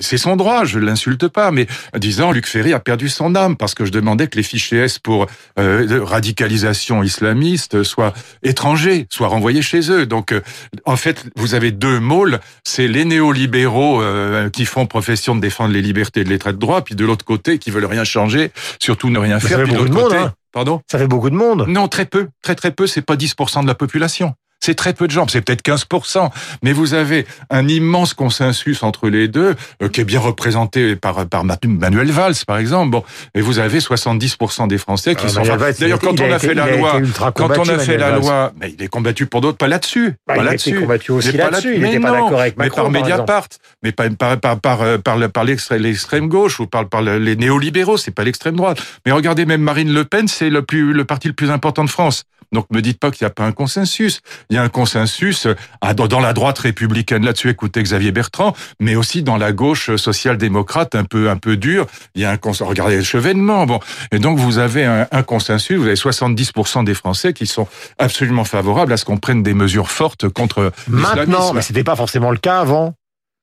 C'est 0.00 0.18
son 0.18 0.36
droit, 0.36 0.64
je 0.64 0.78
l'insulte 0.78 1.28
pas, 1.28 1.50
mais 1.50 1.66
disant 1.96 2.32
Luc 2.32 2.46
Ferry 2.46 2.74
a 2.74 2.80
perdu 2.80 3.08
son 3.08 3.34
âme 3.34 3.56
parce 3.56 3.74
que 3.74 3.86
je 3.86 3.90
demandais 3.90 4.26
que 4.26 4.36
les 4.36 4.42
fichiers 4.42 4.80
S 4.80 4.98
pour 4.98 5.26
euh, 5.58 6.00
radicalisation 6.04 7.02
islamiste 7.02 7.84
soient 7.84 8.12
étrangers, 8.42 9.06
soient 9.10 9.28
renvoyés 9.28 9.62
chez 9.62 9.90
eux. 9.90 10.04
Donc, 10.04 10.32
euh, 10.32 10.42
en 10.84 10.96
fait, 10.96 11.24
vous 11.36 11.54
avez 11.54 11.70
deux 11.70 12.00
môles, 12.00 12.40
c'est 12.64 12.86
les 12.86 13.06
néolibéraux 13.06 13.45
libéraux 13.46 14.02
euh, 14.02 14.50
qui 14.50 14.64
font 14.64 14.86
profession 14.86 15.36
de 15.36 15.40
défendre 15.40 15.72
les 15.72 15.82
libertés 15.82 16.24
de 16.24 16.28
l'état 16.28 16.52
de 16.52 16.58
droit, 16.58 16.82
puis 16.82 16.94
de 16.94 17.04
l'autre 17.04 17.24
côté 17.24 17.58
qui 17.58 17.70
veulent 17.70 17.86
rien 17.86 18.04
changer, 18.04 18.50
surtout 18.80 19.08
ne 19.08 19.18
rien 19.18 19.38
faire. 19.38 19.58
Ça 19.58 19.66
fait 19.66 19.72
beaucoup 19.72 19.88
de 19.88 19.94
monde, 19.94 20.12
hein. 20.12 20.32
Pardon? 20.52 20.80
Ça 20.90 20.98
fait 20.98 21.06
beaucoup 21.06 21.30
de 21.30 21.34
monde. 21.34 21.66
Non, 21.68 21.86
très 21.86 22.06
peu, 22.06 22.28
très 22.42 22.54
très 22.54 22.70
peu. 22.70 22.86
C'est 22.86 23.02
pas 23.02 23.14
10% 23.14 23.62
de 23.62 23.66
la 23.66 23.74
population. 23.74 24.34
C'est 24.66 24.74
très 24.74 24.94
peu 24.94 25.06
de 25.06 25.12
gens, 25.12 25.28
c'est 25.28 25.42
peut-être 25.42 25.64
15%, 25.64 26.28
mais 26.64 26.72
vous 26.72 26.94
avez 26.94 27.24
un 27.50 27.68
immense 27.68 28.14
consensus 28.14 28.82
entre 28.82 29.08
les 29.08 29.28
deux, 29.28 29.54
euh, 29.80 29.88
qui 29.88 30.00
est 30.00 30.04
bien 30.04 30.18
représenté 30.18 30.96
par, 30.96 31.24
par 31.28 31.44
Manuel 31.44 32.10
Valls, 32.10 32.34
par 32.44 32.58
exemple. 32.58 32.90
Bon, 32.90 33.04
et 33.36 33.42
vous 33.42 33.60
avez 33.60 33.78
70% 33.78 34.66
des 34.66 34.78
Français 34.78 35.14
qui 35.14 35.26
ah, 35.26 35.28
sont... 35.28 35.42
D'ailleurs, 35.78 36.00
quand 36.00 36.20
on 36.20 36.32
a 36.32 36.40
fait 36.40 36.54
la 36.54 36.76
loi, 36.76 37.00
quand 37.32 37.56
on 37.56 37.68
a 37.68 37.78
fait 37.78 37.96
la 37.96 38.18
loi, 38.18 38.52
mais 38.60 38.74
il 38.76 38.82
est 38.82 38.88
combattu 38.88 39.26
pour 39.26 39.40
d'autres, 39.40 39.56
pas 39.56 39.68
là-dessus. 39.68 40.16
Bah, 40.26 40.34
pas 40.34 40.42
il 40.42 40.44
là-dessus. 40.46 40.80
combattu 40.80 41.12
aussi 41.12 41.30
là-dessus. 41.30 41.76
Il 41.76 41.82
n'était 41.82 42.00
pas 42.00 42.10
d'accord 42.10 42.40
avec 42.40 42.56
Macron, 42.56 42.90
Mais 42.90 42.98
par 42.98 43.08
Mediapart, 43.08 43.48
mais 43.84 43.92
pas 43.92 44.10
par, 44.10 44.40
par, 44.40 44.58
par, 44.58 44.82
euh, 44.82 44.98
par, 44.98 45.16
par 45.30 45.44
l'extrême 45.44 46.26
gauche 46.26 46.58
ou 46.58 46.66
par, 46.66 46.88
par 46.88 47.02
les 47.02 47.36
néolibéraux, 47.36 47.98
c'est 47.98 48.10
pas 48.10 48.24
l'extrême 48.24 48.56
droite. 48.56 48.82
Mais 49.06 49.12
regardez, 49.12 49.46
même 49.46 49.62
Marine 49.62 49.92
Le 49.92 50.04
Pen, 50.04 50.26
c'est 50.26 50.50
le, 50.50 50.62
plus, 50.62 50.92
le 50.92 51.04
parti 51.04 51.28
le 51.28 51.34
plus 51.34 51.52
important 51.52 51.84
de 51.84 51.90
France. 51.90 52.24
Donc 52.52 52.66
me 52.70 52.80
dites 52.80 52.98
pas 52.98 53.10
qu'il 53.10 53.24
n'y 53.24 53.30
a 53.30 53.34
pas 53.34 53.44
un 53.44 53.52
consensus. 53.52 54.20
Il 54.50 54.56
y 54.56 54.58
a 54.58 54.62
un 54.62 54.68
consensus 54.68 55.46
euh, 55.46 55.54
dans 55.94 56.20
la 56.20 56.32
droite 56.32 56.58
républicaine 56.58 57.24
là-dessus. 57.24 57.50
Écoutez 57.50 57.82
Xavier 57.82 58.12
Bertrand, 58.12 58.54
mais 58.80 58.96
aussi 58.96 59.22
dans 59.22 59.36
la 59.36 59.52
gauche 59.52 59.94
social-démocrate 59.96 60.94
un 60.94 61.04
peu 61.04 61.30
un 61.30 61.36
peu 61.36 61.56
dure. 61.56 61.86
Il 62.14 62.22
y 62.22 62.24
a 62.24 62.30
un 62.30 62.36
consensus. 62.36 62.68
Regardez 62.68 62.96
le 62.96 63.02
chevènement. 63.02 63.66
Bon, 63.66 63.80
et 64.12 64.18
donc 64.18 64.38
vous 64.38 64.58
avez 64.58 64.84
un, 64.84 65.06
un 65.10 65.22
consensus. 65.22 65.76
Vous 65.76 65.86
avez 65.86 65.94
70% 65.94 66.84
des 66.84 66.94
Français 66.94 67.32
qui 67.32 67.46
sont 67.46 67.68
absolument 67.98 68.44
favorables 68.44 68.92
à 68.92 68.96
ce 68.96 69.04
qu'on 69.04 69.18
prenne 69.18 69.42
des 69.42 69.54
mesures 69.54 69.90
fortes 69.90 70.28
contre 70.28 70.72
Maintenant, 70.88 71.52
mais 71.52 71.62
c'était 71.62 71.84
pas 71.84 71.96
forcément 71.96 72.30
le 72.30 72.38
cas 72.38 72.60
avant. 72.60 72.94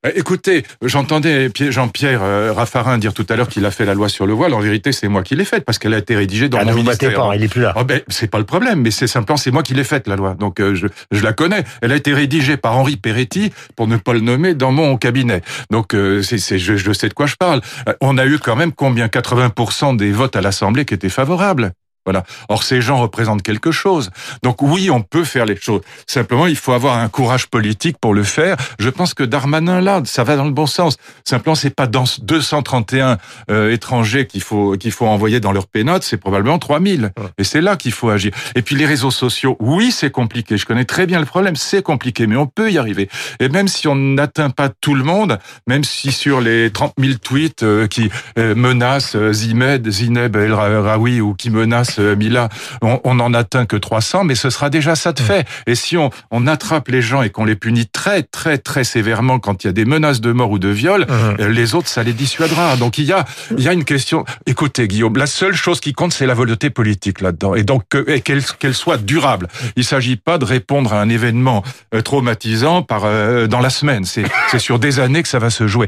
Euh, 0.05 0.11
écoutez, 0.15 0.63
j'entendais 0.81 1.49
Jean-Pierre 1.69 2.23
euh, 2.23 2.53
Raffarin 2.53 2.97
dire 2.97 3.13
tout 3.13 3.25
à 3.29 3.35
l'heure 3.35 3.47
qu'il 3.47 3.65
a 3.65 3.71
fait 3.71 3.85
la 3.85 3.93
loi 3.93 4.09
sur 4.09 4.25
le 4.25 4.33
voile. 4.33 4.53
En 4.53 4.59
vérité, 4.59 4.91
c'est 4.91 5.07
moi 5.07 5.23
qui 5.23 5.35
l'ai 5.35 5.45
faite 5.45 5.63
parce 5.65 5.79
qu'elle 5.79 5.93
a 5.93 5.97
été 5.97 6.15
rédigée 6.15 6.49
dans 6.49 6.57
ah, 6.57 6.65
mon 6.65 6.71
ne 6.71 6.75
ministère. 6.75 7.13
Pas, 7.13 7.35
il 7.35 7.43
est 7.43 7.47
plus 7.47 7.61
là. 7.61 7.73
Oh, 7.77 7.83
ben, 7.83 8.01
c'est 8.09 8.29
pas 8.29 8.39
le 8.39 8.43
problème, 8.45 8.81
mais 8.81 8.91
c'est 8.91 9.07
simplement 9.07 9.37
c'est 9.37 9.51
moi 9.51 9.63
qui 9.63 9.73
l'ai 9.73 9.83
faite 9.83 10.07
la 10.07 10.15
loi. 10.15 10.33
Donc 10.33 10.59
euh, 10.59 10.75
je, 10.75 10.87
je, 11.11 11.23
la 11.23 11.33
connais. 11.33 11.63
Elle 11.81 11.91
a 11.91 11.95
été 11.95 12.13
rédigée 12.13 12.57
par 12.57 12.77
Henri 12.77 12.97
Peretti 12.97 13.51
pour 13.75 13.87
ne 13.87 13.97
pas 13.97 14.13
le 14.13 14.19
nommer 14.19 14.53
dans 14.53 14.71
mon 14.71 14.97
cabinet. 14.97 15.41
Donc 15.69 15.95
c'est, 16.23 16.57
je, 16.57 16.75
je 16.75 16.93
sais 16.93 17.09
de 17.09 17.13
quoi 17.13 17.25
je 17.25 17.35
parle. 17.35 17.61
On 18.01 18.17
a 18.17 18.25
eu 18.25 18.39
quand 18.39 18.55
même 18.55 18.71
combien? 18.73 19.07
80% 19.07 19.95
des 19.95 20.11
votes 20.11 20.35
à 20.35 20.41
l'Assemblée 20.41 20.85
qui 20.85 20.93
étaient 20.93 21.09
favorables. 21.09 21.73
Voilà. 22.05 22.23
Or, 22.49 22.63
ces 22.63 22.81
gens 22.81 22.97
représentent 22.97 23.43
quelque 23.43 23.71
chose. 23.71 24.09
Donc 24.43 24.61
oui, 24.61 24.89
on 24.89 25.01
peut 25.01 25.23
faire 25.23 25.45
les 25.45 25.55
choses. 25.55 25.81
Simplement, 26.07 26.47
il 26.47 26.55
faut 26.55 26.73
avoir 26.73 26.97
un 26.97 27.07
courage 27.09 27.47
politique 27.47 27.97
pour 27.99 28.13
le 28.13 28.23
faire. 28.23 28.57
Je 28.79 28.89
pense 28.89 29.13
que 29.13 29.23
Darmanin, 29.23 29.81
là, 29.81 30.01
ça 30.05 30.23
va 30.23 30.35
dans 30.35 30.45
le 30.45 30.51
bon 30.51 30.65
sens. 30.65 30.97
Simplement, 31.23 31.55
c'est 31.55 31.73
pas 31.73 31.87
dans 31.87 32.03
231 32.21 33.17
euh, 33.49 33.71
étrangers 33.71 34.27
qu'il 34.27 34.41
faut 34.41 34.75
qu'il 34.77 34.91
faut 34.91 35.07
envoyer 35.07 35.39
dans 35.39 35.51
leur 35.51 35.67
pénote, 35.67 36.03
c'est 36.03 36.17
probablement 36.17 36.59
3000. 36.59 37.11
Et 37.37 37.43
c'est 37.43 37.61
là 37.61 37.75
qu'il 37.75 37.91
faut 37.91 38.09
agir. 38.09 38.31
Et 38.55 38.61
puis 38.61 38.75
les 38.75 38.85
réseaux 38.85 39.11
sociaux, 39.11 39.57
oui, 39.59 39.91
c'est 39.91 40.11
compliqué. 40.11 40.57
Je 40.57 40.65
connais 40.65 40.85
très 40.85 41.05
bien 41.05 41.19
le 41.19 41.25
problème. 41.25 41.55
C'est 41.55 41.81
compliqué, 41.81 42.27
mais 42.27 42.35
on 42.35 42.47
peut 42.47 42.71
y 42.71 42.77
arriver. 42.77 43.09
Et 43.39 43.49
même 43.49 43.67
si 43.67 43.87
on 43.87 43.95
n'atteint 43.95 44.49
pas 44.49 44.69
tout 44.69 44.95
le 44.95 45.03
monde, 45.03 45.39
même 45.67 45.83
si 45.83 46.11
sur 46.11 46.41
les 46.41 46.71
30 46.71 46.93
000 46.99 47.13
tweets 47.23 47.63
euh, 47.63 47.87
qui 47.87 48.09
euh, 48.37 48.55
menacent 48.55 49.17
Zimed, 49.31 49.89
Zineb 49.89 50.35
El 50.35 50.53
Raoui 50.53 51.21
ou 51.21 51.33
qui 51.33 51.49
menacent 51.49 51.92
euh, 51.99 52.15
Mila, 52.15 52.49
on, 52.81 52.99
on 53.03 53.19
en 53.19 53.33
atteint 53.33 53.65
que 53.65 53.75
300, 53.75 54.23
mais 54.25 54.35
ce 54.35 54.49
sera 54.49 54.69
déjà 54.69 54.95
ça 54.95 55.11
de 55.13 55.19
fait. 55.19 55.47
Et 55.67 55.75
si 55.75 55.97
on, 55.97 56.09
on 56.31 56.47
attrape 56.47 56.87
les 56.87 57.01
gens 57.01 57.21
et 57.21 57.29
qu'on 57.29 57.45
les 57.45 57.55
punit 57.55 57.87
très, 57.87 58.23
très, 58.23 58.57
très 58.57 58.83
sévèrement 58.83 59.39
quand 59.39 59.63
il 59.63 59.67
y 59.67 59.69
a 59.69 59.73
des 59.73 59.85
menaces 59.85 60.21
de 60.21 60.31
mort 60.31 60.51
ou 60.51 60.59
de 60.59 60.69
viol, 60.69 61.01
mm. 61.01 61.41
euh, 61.41 61.49
les 61.49 61.75
autres, 61.75 61.87
ça 61.87 62.03
les 62.03 62.13
dissuadera. 62.13 62.75
Donc 62.77 62.97
il 62.97 63.05
y 63.05 63.13
a, 63.13 63.25
il 63.57 63.63
y 63.63 63.67
a 63.67 63.73
une 63.73 63.85
question. 63.85 64.25
Écoutez, 64.45 64.87
Guillaume, 64.87 65.15
la 65.17 65.27
seule 65.27 65.55
chose 65.55 65.79
qui 65.79 65.93
compte, 65.93 66.13
c'est 66.13 66.25
la 66.25 66.33
volonté 66.33 66.69
politique 66.69 67.21
là-dedans. 67.21 67.55
Et 67.55 67.63
donc, 67.63 67.83
qu'elle 68.23 68.43
qu'elle 68.43 68.73
soit 68.73 68.97
durable. 68.97 69.47
Il 69.75 69.83
s'agit 69.83 70.15
pas 70.15 70.37
de 70.37 70.45
répondre 70.45 70.93
à 70.93 71.01
un 71.01 71.09
événement 71.09 71.63
euh, 71.93 72.01
traumatisant 72.01 72.81
par 72.81 73.03
dans 73.47 73.59
la 73.59 73.69
semaine. 73.69 74.05
C'est 74.05 74.25
sur 74.59 74.79
des 74.79 74.99
années 74.99 75.23
que 75.23 75.29
ça 75.29 75.39
va 75.39 75.49
se 75.49 75.67
jouer. 75.67 75.87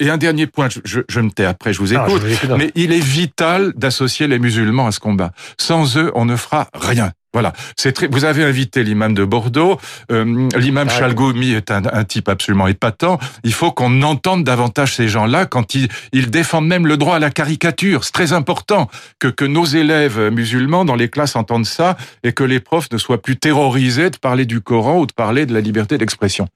Et, 0.00 0.08
un 0.08 0.16
dernier 0.16 0.46
point, 0.46 0.68
je, 0.84 1.00
je, 1.08 1.20
me 1.20 1.30
tais 1.30 1.44
après, 1.44 1.72
je 1.72 1.80
vous 1.80 1.94
ah, 1.94 2.06
écoute. 2.08 2.22
mais 2.56 2.70
il 2.74 2.92
est 2.92 3.02
vital 3.02 3.72
d'associer 3.76 4.26
les 4.26 4.38
musulmans 4.38 4.86
à 4.86 4.92
ce 4.92 5.00
combat. 5.18 5.32
Sans 5.58 5.96
eux, 5.96 6.10
on 6.14 6.24
ne 6.24 6.36
fera 6.36 6.68
rien. 6.74 7.12
Voilà, 7.34 7.52
c'est 7.76 7.92
très. 7.92 8.06
Vous 8.06 8.24
avez 8.24 8.42
invité 8.42 8.82
l'imam 8.82 9.12
de 9.12 9.22
Bordeaux. 9.22 9.78
Euh, 10.10 10.48
l'imam 10.56 10.88
ah, 10.90 10.98
Chalgoumi 10.98 11.52
est 11.52 11.70
un, 11.70 12.04
type 12.04 12.28
absolument 12.28 12.68
épatant. 12.68 13.18
Il 13.44 13.52
faut 13.52 13.70
qu'on 13.70 14.00
entende 14.02 14.44
davantage 14.44 14.96
ces 14.96 15.08
gens-là 15.08 15.44
quand 15.44 15.74
ils, 15.74 15.88
ils, 16.12 16.30
défendent 16.30 16.66
même 16.66 16.86
le 16.86 16.96
droit 16.96 17.16
à 17.16 17.18
la 17.18 17.30
caricature. 17.30 18.04
C'est 18.04 18.12
très 18.12 18.32
important 18.32 18.88
que, 19.18 19.28
que 19.28 19.44
nos 19.44 19.66
élèves 19.66 20.30
musulmans 20.30 20.86
dans 20.86 20.96
les 20.96 21.10
classes 21.10 21.36
entendent 21.36 21.66
ça 21.66 21.98
et 22.22 22.32
que 22.32 22.44
les 22.44 22.60
profs 22.60 22.90
ne 22.90 22.98
soient 22.98 23.20
plus 23.20 23.36
terrorisés 23.36 24.08
de 24.08 24.16
parler 24.16 24.46
du 24.46 24.62
Coran 24.62 25.00
ou 25.00 25.06
de 25.06 25.12
parler 25.12 25.44
de 25.44 25.52
la 25.52 25.60
liberté 25.60 25.98
d'expression. 25.98 26.48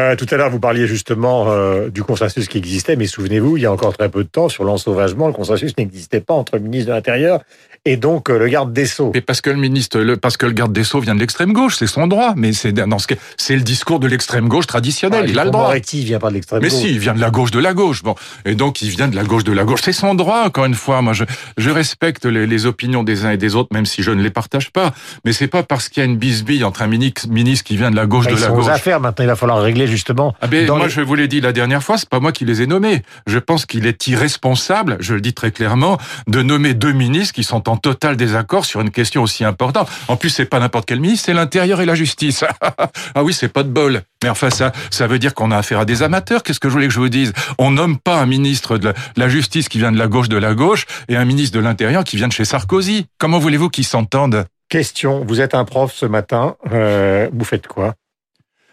Euh, 0.00 0.14
tout 0.14 0.26
à 0.30 0.36
l'heure, 0.36 0.50
vous 0.50 0.60
parliez 0.60 0.86
justement 0.86 1.50
euh, 1.50 1.88
du 1.88 2.04
consensus 2.04 2.46
qui 2.46 2.56
existait, 2.58 2.94
mais 2.94 3.06
souvenez-vous, 3.06 3.56
il 3.56 3.64
y 3.64 3.66
a 3.66 3.72
encore 3.72 3.96
très 3.96 4.08
peu 4.08 4.22
de 4.22 4.28
temps, 4.28 4.48
sur 4.48 4.62
l'ensauvagement, 4.62 5.26
le 5.26 5.32
consensus 5.32 5.76
n'existait 5.76 6.20
pas 6.20 6.34
entre 6.34 6.56
le 6.56 6.62
ministre 6.62 6.90
de 6.90 6.92
l'Intérieur 6.94 7.40
et 7.88 7.96
donc 7.96 8.28
euh, 8.28 8.38
le 8.38 8.48
garde 8.48 8.72
des 8.72 8.84
Sceaux. 8.84 9.12
Mais 9.14 9.22
parce 9.22 9.40
que 9.40 9.48
le 9.48 9.56
ministre, 9.56 9.98
le, 9.98 10.18
parce 10.18 10.36
que 10.36 10.44
le 10.44 10.52
garde 10.52 10.72
des 10.72 10.84
Sceaux 10.84 11.00
vient 11.00 11.14
de 11.14 11.20
l'extrême 11.20 11.54
gauche, 11.54 11.76
c'est 11.76 11.86
son 11.86 12.06
droit. 12.06 12.34
Mais 12.36 12.52
c'est 12.52 12.72
dans 12.72 12.98
ce 12.98 13.06
c'est 13.38 13.56
le 13.56 13.62
discours 13.62 13.98
de 13.98 14.06
l'extrême 14.06 14.46
gauche 14.46 14.66
traditionnelle. 14.66 15.24
Ah, 15.24 15.30
il 15.30 15.38
a 15.38 15.44
le 15.46 15.50
droit. 15.50 15.68
Moretti 15.68 16.04
vient 16.04 16.18
pas 16.18 16.28
de 16.28 16.34
l'extrême 16.34 16.60
gauche. 16.60 16.70
Mais 16.70 16.78
si, 16.78 16.90
il 16.90 16.98
vient 16.98 17.14
de 17.14 17.20
la 17.20 17.30
gauche 17.30 17.50
de 17.50 17.58
la 17.58 17.72
gauche. 17.72 18.02
Bon, 18.02 18.14
et 18.44 18.54
donc 18.54 18.82
il 18.82 18.90
vient 18.90 19.08
de 19.08 19.16
la 19.16 19.24
gauche 19.24 19.44
de 19.44 19.52
la 19.52 19.64
gauche. 19.64 19.80
C'est 19.82 19.94
son 19.94 20.14
droit. 20.14 20.42
Encore 20.44 20.66
une 20.66 20.74
fois, 20.74 21.00
moi 21.00 21.14
je, 21.14 21.24
je 21.56 21.70
respecte 21.70 22.26
les, 22.26 22.46
les, 22.46 22.66
opinions 22.66 23.04
des 23.04 23.24
uns 23.24 23.30
et 23.30 23.38
des 23.38 23.54
autres, 23.54 23.70
même 23.72 23.86
si 23.86 24.02
je 24.02 24.10
ne 24.10 24.22
les 24.22 24.30
partage 24.30 24.70
pas. 24.70 24.92
Mais 25.24 25.32
c'est 25.32 25.48
pas 25.48 25.62
parce 25.62 25.88
qu'il 25.88 26.02
y 26.02 26.06
a 26.06 26.08
une 26.08 26.18
bisbille 26.18 26.64
entre 26.64 26.82
un 26.82 26.88
ministre 26.88 27.64
qui 27.64 27.76
vient 27.78 27.90
de 27.90 27.96
la 27.96 28.04
gauche 28.04 28.26
bah, 28.26 28.34
de 28.34 28.40
la 28.40 28.48
gauche. 28.48 28.68
affaires 28.68 29.00
maintenant. 29.00 29.24
Il 29.24 29.28
va 29.28 29.36
falloir 29.36 29.62
régler 29.62 29.86
justement. 29.86 30.34
Ah 30.42 30.46
ben, 30.46 30.66
moi, 30.66 30.88
je 30.88 31.00
vous 31.00 31.14
l'ai 31.14 31.28
dit 31.28 31.40
la 31.40 31.52
dernière 31.52 31.82
fois, 31.82 31.96
c'est 31.96 32.08
pas 32.08 32.20
moi 32.20 32.32
qui 32.32 32.44
les 32.44 32.60
ai 32.60 32.66
nommés. 32.66 33.02
Je 33.26 33.38
pense 33.38 33.64
qu'il 33.64 33.86
est 33.86 34.06
irresponsable, 34.08 34.98
je 35.00 35.14
le 35.14 35.22
dis 35.22 35.32
très 35.32 35.52
clairement, 35.52 35.98
de 36.26 36.42
nommer 36.42 36.74
deux 36.74 36.92
ministres 36.92 37.34
qui 37.34 37.44
sont 37.44 37.70
en 37.70 37.77
total 37.78 38.16
désaccord 38.16 38.64
sur 38.64 38.80
une 38.80 38.90
question 38.90 39.22
aussi 39.22 39.44
importante. 39.44 39.88
En 40.08 40.16
plus, 40.16 40.30
c'est 40.30 40.44
pas 40.44 40.58
n'importe 40.58 40.86
quel 40.86 41.00
ministre, 41.00 41.26
c'est 41.26 41.34
l'intérieur 41.34 41.80
et 41.80 41.86
la 41.86 41.94
justice. 41.94 42.44
ah 43.14 43.24
oui, 43.24 43.32
c'est 43.32 43.48
pas 43.48 43.62
de 43.62 43.70
bol. 43.70 44.02
Mais 44.22 44.28
enfin, 44.28 44.50
ça, 44.50 44.72
ça 44.90 45.06
veut 45.06 45.18
dire 45.18 45.34
qu'on 45.34 45.50
a 45.50 45.56
affaire 45.56 45.80
à 45.80 45.84
des 45.84 46.02
amateurs. 46.02 46.42
Qu'est-ce 46.42 46.60
que 46.60 46.68
je 46.68 46.72
voulais 46.72 46.88
que 46.88 46.92
je 46.92 47.00
vous 47.00 47.08
dise? 47.08 47.32
On 47.58 47.70
nomme 47.70 47.98
pas 47.98 48.20
un 48.20 48.26
ministre 48.26 48.78
de 48.78 48.92
la 49.16 49.28
justice 49.28 49.68
qui 49.68 49.78
vient 49.78 49.92
de 49.92 49.98
la 49.98 50.08
gauche 50.08 50.28
de 50.28 50.36
la 50.36 50.54
gauche 50.54 50.86
et 51.08 51.16
un 51.16 51.24
ministre 51.24 51.56
de 51.56 51.62
l'intérieur 51.62 52.04
qui 52.04 52.16
vient 52.16 52.28
de 52.28 52.32
chez 52.32 52.44
Sarkozy. 52.44 53.06
Comment 53.18 53.38
voulez-vous 53.38 53.70
qu'ils 53.70 53.86
s'entendent 53.86 54.44
Question, 54.68 55.24
vous 55.24 55.40
êtes 55.40 55.54
un 55.54 55.64
prof 55.64 55.92
ce 55.94 56.04
matin, 56.04 56.56
euh, 56.72 57.30
vous 57.32 57.44
faites 57.44 57.66
quoi? 57.66 57.94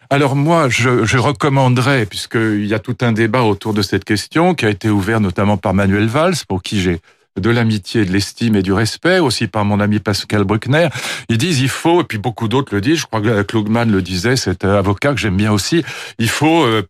Alors 0.09 0.35
moi, 0.35 0.69
je, 0.69 1.05
je 1.05 1.17
recommanderais, 1.17 2.05
puisqu'il 2.05 2.65
y 2.65 2.74
a 2.74 2.79
tout 2.79 2.97
un 3.01 3.12
débat 3.12 3.43
autour 3.43 3.74
de 3.74 3.81
cette 3.81 4.03
question, 4.03 4.53
qui 4.53 4.65
a 4.65 4.69
été 4.69 4.89
ouvert 4.89 5.19
notamment 5.19 5.57
par 5.57 5.74
Manuel 5.74 6.07
Valls, 6.07 6.35
pour 6.47 6.62
qui 6.62 6.81
j'ai 6.81 7.00
de 7.39 7.50
l'amitié, 7.50 8.06
de 8.06 8.12
l'estime 8.12 8.56
et 8.56 8.62
du 8.62 8.72
respect, 8.74 9.20
aussi 9.20 9.48
par 9.48 9.65
mon 9.65 9.80
ami 9.80 10.00
Pascal 10.00 10.44
Bruckner. 10.44 10.88
Ils 11.30 11.38
disent 11.38 11.60
il 11.60 11.70
faut, 11.70 12.01
et 12.01 12.04
puis 12.04 12.18
beaucoup 12.18 12.48
d'autres 12.48 12.74
le 12.74 12.82
disent, 12.82 13.00
je 13.00 13.06
crois 13.06 13.22
que 13.22 13.42
Klugman 13.44 13.86
le 13.86 14.01
disait, 14.01 14.36
cet 14.36 14.63
avocat 14.63 15.13
que 15.13 15.20
j'aime 15.20 15.38
bien 15.38 15.51
aussi, 15.51 15.84
il 16.18 16.30
faut 16.30 16.63
euh, 16.63 16.84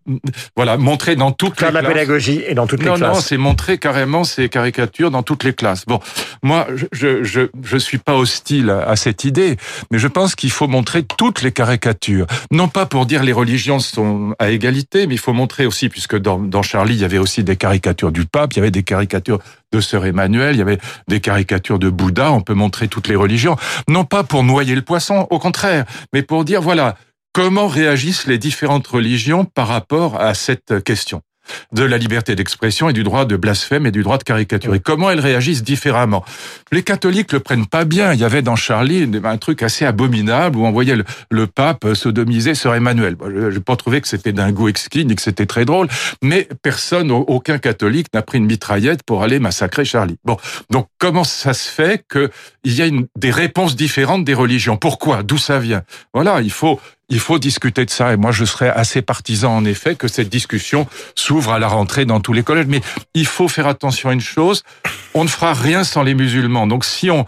voilà 0.56 0.78
montrer 0.78 1.16
dans 1.16 1.32
toutes 1.32 1.60
Faire 1.60 1.70
les 1.70 1.74
la 1.76 1.80
classes. 1.82 1.94
pédagogie 1.94 2.44
et 2.48 2.54
dans 2.54 2.68
toutes 2.68 2.84
non, 2.84 2.94
les 2.94 3.00
classes. 3.00 3.16
Non, 3.16 3.22
c'est 3.22 3.38
montrer 3.38 3.78
carrément 3.78 4.24
ces 4.24 4.50
caricatures 4.50 5.12
dans 5.12 5.24
toutes 5.24 5.44
les 5.44 5.54
classes. 5.54 5.86
Bon, 5.86 6.00
moi, 6.44 6.68
je 6.92 7.24
je 7.24 7.48
je 7.64 7.78
suis 7.78 7.98
pas 7.98 8.16
hostile 8.16 8.70
à 8.70 8.96
cette 8.96 9.24
idée, 9.24 9.58
mais 9.92 9.98
je 10.00 10.08
pense 10.08 10.36
qu'il 10.36 10.52
faut 10.52 10.68
montrer 10.68 11.04
toutes 11.04 11.42
les 11.42 11.52
caricatures. 11.52 12.28
Non 12.52 12.68
pas 12.68 12.86
pour 12.86 13.06
dire 13.06 13.24
les 13.24 13.34
religions 13.34 13.80
sont 13.80 14.36
à 14.40 14.50
égalité, 14.52 15.08
mais 15.08 15.16
il 15.16 15.20
faut 15.20 15.34
montrer 15.34 15.66
aussi, 15.66 15.90
puisque 15.90 16.18
dans, 16.18 16.38
dans 16.40 16.62
Charlie, 16.62 16.96
il 16.96 17.02
y 17.02 17.06
avait 17.06 17.18
aussi 17.18 17.44
des 17.44 17.56
caricatures 17.56 18.12
du 18.12 18.26
pape, 18.26 18.54
il 18.54 18.58
y 18.58 18.60
avait 18.60 18.72
des 18.72 18.84
caricatures 18.84 19.40
de 19.76 19.82
Sœur 19.82 20.06
Emmanuel, 20.06 20.56
il 20.56 20.60
y 20.60 20.62
avait 20.62 20.80
des 21.08 21.20
caricatures 21.20 21.80
de 21.80 21.90
Bouddha, 21.90 22.32
on 22.32 22.42
peut 22.42 22.54
montrer 22.54 22.88
toutes 22.88 23.08
les 23.08 23.16
religions. 23.16 23.58
Non 23.88 24.06
pas 24.06 24.24
pour 24.24 24.44
noyer 24.44 24.74
le 24.74 24.82
poisson, 24.82 25.28
au 25.30 25.40
contraire, 25.40 25.86
mais 26.14 26.24
pour 26.24 26.46
dire, 26.46 26.62
voilà, 26.62 26.96
comment 27.34 27.68
réagissent 27.68 28.28
les 28.28 28.38
différentes 28.38 28.88
religions 28.88 29.44
par 29.44 29.68
rapport 29.68 30.20
à 30.22 30.34
cette 30.34 30.84
question 30.84 31.22
de 31.72 31.84
la 31.84 31.98
liberté 31.98 32.36
d'expression 32.36 32.90
et 32.90 32.94
du 32.94 33.04
droit 33.04 33.26
de 33.26 33.36
blasphème 33.36 33.86
et 33.86 33.92
du 33.92 34.04
droit 34.04 34.18
de 34.18 34.24
caricaturer. 34.24 34.80
Comment 34.80 35.12
elles 35.12 35.20
réagissent 35.20 35.64
différemment? 35.64 36.24
Les 36.72 36.84
catholiques 36.84 37.32
le 37.32 37.40
prennent 37.40 37.68
pas 37.68 37.86
bien. 37.86 38.14
Il 38.14 38.20
y 38.20 38.24
avait 38.24 38.42
dans 38.42 38.56
Charlie 38.56 39.10
un 39.24 39.38
truc 39.38 39.64
assez 39.64 39.86
abominable 39.86 40.58
où 40.58 40.66
on 40.66 40.72
voyait 40.72 40.96
le, 41.30 41.48
pape 41.48 41.94
sodomiser 41.94 42.56
Sœur 42.56 42.76
Emmanuel. 42.76 43.16
Je 43.24 43.48
n'ai 43.48 43.60
pas 43.60 43.76
trouvé 43.76 44.02
que 44.02 44.08
c'était 44.08 44.34
d'un 44.34 44.52
goût 44.52 44.68
exquis 44.68 45.06
ni 45.06 45.16
que 45.16 45.22
c'était 45.22 45.46
très 45.46 45.66
drôle, 45.66 45.88
mais 46.22 46.48
personne, 46.62 47.12
aucun 47.12 47.58
catholique 47.60 48.08
n'a 48.14 48.22
pris 48.22 48.40
une 48.40 48.46
mitraillette 48.46 49.04
pour 49.04 49.24
aller 49.24 49.40
massacrer 49.40 49.86
Charlie. 49.86 50.18
Bon, 50.26 50.38
donc 50.70 50.88
comment 50.98 51.24
ça 51.24 51.54
se 51.54 51.70
fait 51.70 52.04
qu'il 52.12 52.30
y 52.66 52.82
a 52.82 52.90
des 53.18 53.32
réponses 53.32 53.76
différentes 53.76 54.26
des 54.26 54.34
religions? 54.34 54.78
Pourquoi? 54.78 55.24
D'où 55.24 55.38
ça 55.38 55.60
vient? 55.60 55.84
Voilà, 56.14 56.42
il 56.42 56.52
faut 56.52 56.80
il 57.10 57.20
faut 57.20 57.40
discuter 57.40 57.86
de 57.86 57.90
ça. 57.90 58.14
Et 58.14 58.18
moi, 58.18 58.32
je 58.32 58.46
serais 58.46 58.70
assez 58.70 59.02
partisan, 59.02 59.56
en 59.56 59.66
effet, 59.66 59.96
que 59.96 60.08
cette 60.08 60.30
discussion 60.30 60.88
s'ouvre 61.16 61.54
à 61.54 61.60
la 61.60 61.68
rentrée 61.68 62.06
dans 62.06 62.20
tous 62.20 62.34
les 62.34 62.44
collèges. 62.44 62.68
Mais 62.68 62.82
il 63.14 63.26
faut 63.26 63.48
faire 63.48 63.68
attention 63.68 64.10
à 64.10 64.14
une 64.14 64.22
chose. 64.22 64.64
On 65.14 65.24
ne 65.24 65.30
fera 65.30 65.54
rien 65.54 65.84
sans 65.84 66.04
les 66.04 66.14
musulmans. 66.14 66.68
Donc, 66.68 66.84
si 66.84 67.10
on, 67.12 67.26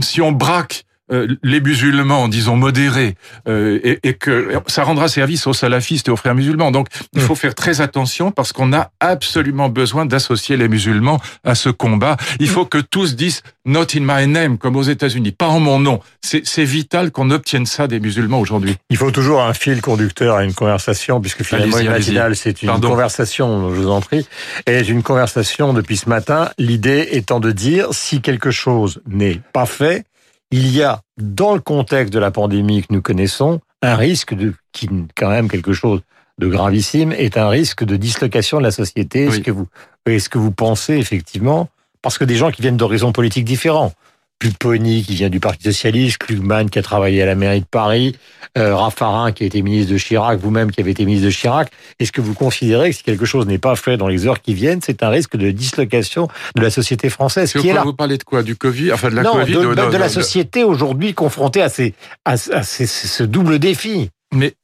si 0.00 0.20
on 0.20 0.32
braque 0.32 0.85
les 1.08 1.60
musulmans, 1.60 2.28
disons 2.28 2.56
modérés, 2.56 3.14
euh, 3.48 3.78
et, 3.84 4.00
et, 4.02 4.14
que 4.14 4.52
ça 4.66 4.82
rendra 4.82 5.08
service 5.08 5.46
aux 5.46 5.52
salafistes 5.52 6.08
et 6.08 6.10
aux 6.10 6.16
frères 6.16 6.34
musulmans. 6.34 6.70
Donc, 6.70 6.88
il 7.14 7.20
faut 7.20 7.34
faire 7.34 7.54
très 7.54 7.80
attention 7.80 8.32
parce 8.32 8.52
qu'on 8.52 8.72
a 8.72 8.90
absolument 9.00 9.68
besoin 9.68 10.06
d'associer 10.06 10.56
les 10.56 10.68
musulmans 10.68 11.20
à 11.44 11.54
ce 11.54 11.68
combat. 11.68 12.16
Il 12.40 12.48
faut 12.48 12.64
que 12.64 12.78
tous 12.78 13.14
disent 13.14 13.42
Not 13.64 13.96
in 13.96 14.00
my 14.02 14.26
name, 14.26 14.58
comme 14.58 14.76
aux 14.76 14.82
États-Unis, 14.82 15.32
pas 15.32 15.48
en 15.48 15.60
mon 15.60 15.78
nom. 15.78 16.00
C'est 16.22 16.64
vital 16.64 17.10
qu'on 17.10 17.30
obtienne 17.30 17.66
ça 17.66 17.86
des 17.86 18.00
musulmans 18.00 18.40
aujourd'hui. 18.40 18.76
Il 18.90 18.96
faut 18.96 19.10
toujours 19.10 19.42
un 19.42 19.54
fil 19.54 19.80
conducteur 19.80 20.36
à 20.36 20.44
une 20.44 20.54
conversation, 20.54 21.20
puisque 21.20 21.42
finalement, 21.42 21.78
une 21.78 21.90
matinale, 21.90 22.36
c'est 22.36 22.62
une 22.62 22.68
Pardon. 22.68 22.88
conversation, 22.88 23.74
je 23.74 23.80
vous 23.80 23.90
en 23.90 24.00
prie, 24.00 24.26
et 24.66 24.86
une 24.86 25.02
conversation 25.02 25.72
depuis 25.72 25.96
ce 25.96 26.08
matin. 26.08 26.50
L'idée 26.58 27.08
étant 27.12 27.40
de 27.40 27.50
dire 27.50 27.88
si 27.92 28.20
quelque 28.20 28.50
chose 28.50 29.00
n'est 29.08 29.40
pas 29.52 29.66
fait, 29.66 30.04
il 30.50 30.74
y 30.74 30.82
a, 30.82 31.00
dans 31.18 31.54
le 31.54 31.60
contexte 31.60 32.12
de 32.12 32.18
la 32.18 32.30
pandémie 32.30 32.82
que 32.82 32.92
nous 32.92 33.02
connaissons, 33.02 33.60
un 33.82 33.96
risque 33.96 34.34
de, 34.34 34.54
qui, 34.72 34.88
quand 35.16 35.28
même, 35.28 35.48
quelque 35.48 35.72
chose 35.72 36.00
de 36.38 36.48
gravissime, 36.48 37.12
est 37.12 37.36
un 37.36 37.48
risque 37.48 37.84
de 37.84 37.96
dislocation 37.96 38.58
de 38.58 38.62
la 38.62 38.70
société. 38.70 39.24
Est-ce 39.24 39.36
Oui. 39.36 39.42
que 39.42 39.50
vous, 39.50 39.66
est-ce 40.06 40.28
que 40.28 40.38
vous 40.38 40.52
pensez 40.52 40.94
effectivement, 40.94 41.68
parce 42.02 42.18
que 42.18 42.24
des 42.24 42.36
gens 42.36 42.50
qui 42.50 42.62
viennent 42.62 42.76
d'horizons 42.76 43.12
politiques 43.12 43.44
différents, 43.44 43.92
Pupponi 44.38 45.02
qui 45.02 45.14
vient 45.14 45.30
du 45.30 45.40
Parti 45.40 45.64
Socialiste, 45.64 46.18
Klugman 46.18 46.68
qui 46.68 46.78
a 46.78 46.82
travaillé 46.82 47.22
à 47.22 47.26
la 47.26 47.34
mairie 47.34 47.60
de 47.60 47.66
Paris, 47.66 48.16
euh, 48.58 48.76
Raffarin 48.76 49.32
qui 49.32 49.44
a 49.44 49.46
été 49.46 49.62
ministre 49.62 49.92
de 49.92 49.98
Chirac, 49.98 50.38
vous-même 50.38 50.70
qui 50.70 50.80
avez 50.80 50.90
été 50.90 51.04
ministre 51.06 51.26
de 51.26 51.30
Chirac, 51.32 51.70
est-ce 51.98 52.12
que 52.12 52.20
vous 52.20 52.34
considérez 52.34 52.90
que 52.90 52.96
si 52.96 53.02
quelque 53.02 53.24
chose 53.24 53.46
n'est 53.46 53.58
pas 53.58 53.76
fait 53.76 53.96
dans 53.96 54.08
les 54.08 54.26
heures 54.26 54.42
qui 54.42 54.52
viennent, 54.54 54.80
c'est 54.82 55.02
un 55.02 55.08
risque 55.08 55.36
de 55.36 55.50
dislocation 55.50 56.28
de 56.54 56.60
la 56.60 56.70
société 56.70 57.08
française 57.08 57.52
qui 57.52 57.68
est 57.68 57.72
là? 57.72 57.82
vous 57.82 57.94
parlez 57.94 58.18
de 58.18 58.24
quoi? 58.24 58.42
Du 58.42 58.56
Covid? 58.56 58.92
Enfin, 58.92 59.08
de 59.10 59.14
la 59.16 59.22
non, 59.22 59.32
Covid 59.32 59.52
de, 59.54 59.58
ou 59.66 59.74
de- 59.74 59.90
de 59.90 59.96
la 59.96 60.08
société 60.10 60.64
aujourd'hui 60.64 61.14
confrontée 61.14 61.62
à, 61.62 61.68
ces, 61.68 61.94
à, 62.24 62.32
à 62.32 62.62
ces- 62.62 62.86
ce 62.86 63.22
double 63.22 63.58
défi. 63.58 64.10
Mais 64.34 64.54